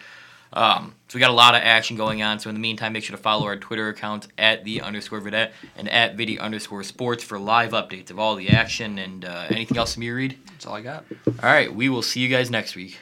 Um, 0.54 0.94
so 1.08 1.18
we 1.18 1.20
got 1.20 1.30
a 1.30 1.34
lot 1.34 1.56
of 1.56 1.62
action 1.62 1.98
going 1.98 2.22
on. 2.22 2.40
So 2.40 2.50
in 2.50 2.56
the 2.56 2.62
meantime, 2.62 2.94
make 2.94 3.04
sure 3.04 3.16
to 3.16 3.22
follow 3.22 3.46
our 3.46 3.58
Twitter 3.58 3.90
accounts 3.90 4.28
at 4.38 4.64
the 4.64 4.82
underscore 4.82 5.20
vidette 5.20 5.52
and 5.76 5.90
at 5.90 6.16
vidi 6.16 6.40
underscore 6.40 6.84
sports 6.84 7.24
for 7.24 7.38
live 7.38 7.72
updates 7.72 8.12
of 8.12 8.20
all 8.20 8.36
the 8.36 8.50
action 8.50 8.98
and 8.98 9.26
uh, 9.26 9.48
anything 9.50 9.78
else 9.78 9.96
from 9.96 10.04
you, 10.04 10.16
Reed. 10.16 10.38
That's 10.52 10.66
all 10.66 10.76
I 10.76 10.82
got. 10.82 11.04
All 11.28 11.34
right, 11.50 11.74
we 11.74 11.90
will 11.90 12.02
see 12.02 12.22
you 12.22 12.30
guys 12.30 12.50
next 12.50 12.76
week. 12.76 12.98